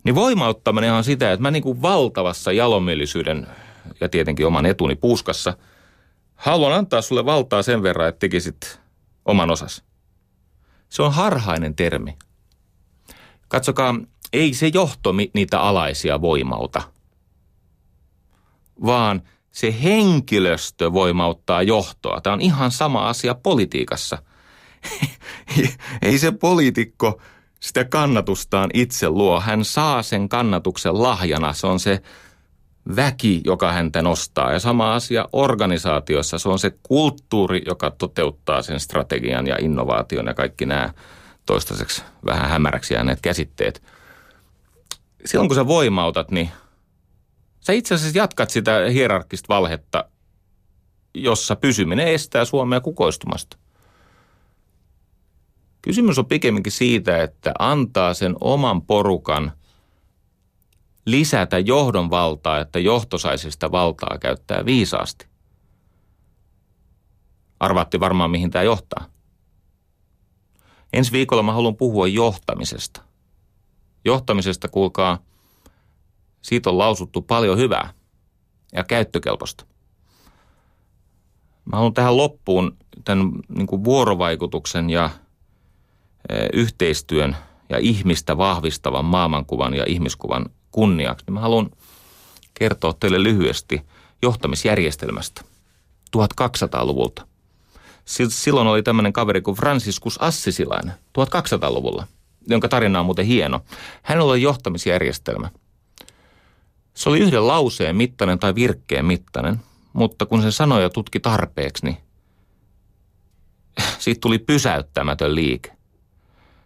[0.03, 3.47] niin voimauttaminen on sitä, että mä niin kuin valtavassa jalomielisyyden
[4.01, 5.53] ja tietenkin oman etuni puuskassa
[6.35, 8.79] haluan antaa sulle valtaa sen verran, että tekisit
[9.25, 9.83] oman osas.
[10.89, 12.17] Se on harhainen termi.
[13.47, 13.95] Katsokaa,
[14.33, 16.81] ei se johto niitä alaisia voimauta,
[18.85, 19.21] vaan
[19.51, 22.21] se henkilöstö voimauttaa johtoa.
[22.21, 24.17] Tämä on ihan sama asia politiikassa.
[26.01, 27.21] ei se poliitikko
[27.59, 29.39] sitä kannatustaan itse luo.
[29.39, 31.53] Hän saa sen kannatuksen lahjana.
[31.53, 32.01] Se on se
[32.95, 34.53] väki, joka häntä nostaa.
[34.53, 36.39] Ja sama asia organisaatiossa.
[36.39, 40.93] Se on se kulttuuri, joka toteuttaa sen strategian ja innovaation ja kaikki nämä
[41.45, 43.83] toistaiseksi vähän hämäräksi jääneet käsitteet–
[45.25, 46.49] silloin kun sä voimautat, niin
[47.59, 50.09] sä itse asiassa jatkat sitä hierarkista valhetta,
[51.13, 53.57] jossa pysyminen estää Suomea kukoistumasta.
[55.81, 59.51] Kysymys on pikemminkin siitä, että antaa sen oman porukan
[61.05, 65.27] lisätä johdon valtaa, että johto saisi sitä valtaa käyttää viisaasti.
[67.59, 69.05] Arvaatti varmaan, mihin tämä johtaa.
[70.93, 73.01] Ensi viikolla mä haluan puhua johtamisesta.
[74.05, 75.19] Johtamisesta, kuulkaa,
[76.41, 77.93] siitä on lausuttu paljon hyvää
[78.73, 79.65] ja käyttökelpoista.
[81.65, 85.09] Mä haluan tähän loppuun tämän niin kuin vuorovaikutuksen ja
[86.29, 87.35] e, yhteistyön
[87.69, 91.25] ja ihmistä vahvistavan maailmankuvan ja ihmiskuvan kunniaksi.
[91.31, 91.69] Mä haluan
[92.53, 93.81] kertoa teille lyhyesti
[94.21, 95.41] johtamisjärjestelmästä
[96.17, 97.27] 1200-luvulta.
[98.29, 102.07] Silloin oli tämmöinen kaveri kuin Franciscus Assisilainen 1200-luvulla,
[102.47, 103.61] jonka tarina on muuten hieno.
[104.03, 105.49] Hänellä oli johtamisjärjestelmä.
[106.93, 109.59] Se oli yhden lauseen mittainen tai virkkeen mittainen,
[109.93, 111.97] mutta kun sen sanoja tutki tarpeeksi, niin
[113.99, 115.71] siitä tuli pysäyttämätön liike.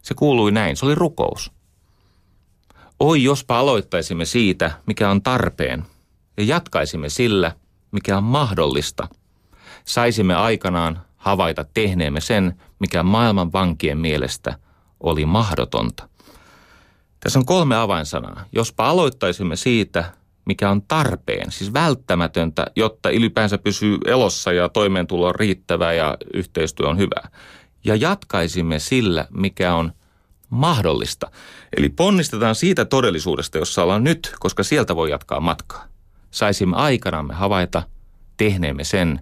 [0.01, 1.51] Se kuului näin, se oli rukous.
[2.99, 5.85] Oi, jospa aloittaisimme siitä, mikä on tarpeen,
[6.37, 7.51] ja jatkaisimme sillä,
[7.91, 9.07] mikä on mahdollista.
[9.85, 14.59] Saisimme aikanaan havaita tehneemme sen, mikä maailman vankien mielestä
[14.99, 16.09] oli mahdotonta.
[17.19, 18.45] Tässä on kolme avainsanaa.
[18.51, 20.13] Jospa aloittaisimme siitä,
[20.45, 26.87] mikä on tarpeen, siis välttämätöntä, jotta ylipäänsä pysyy elossa ja toimeentulo on riittävää ja yhteistyö
[26.87, 27.29] on hyvää.
[27.83, 29.91] Ja jatkaisimme sillä, mikä on
[30.49, 31.31] mahdollista.
[31.77, 35.87] Eli ponnistetaan siitä todellisuudesta, jossa ollaan nyt, koska sieltä voi jatkaa matkaa.
[36.31, 37.83] Saisimme aikanamme havaita
[38.37, 39.19] tehneemme sen,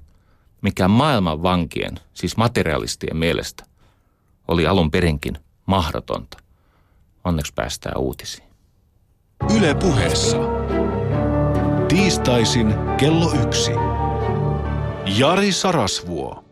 [0.61, 3.63] mikä maailman vankien, siis materialistien mielestä,
[4.47, 6.37] oli alun perinkin mahdotonta.
[7.23, 8.47] Onneksi päästään uutisiin.
[9.57, 10.37] Yle puheessa.
[11.87, 13.71] Tiistaisin kello yksi.
[15.17, 16.44] Jari Sarasvuo.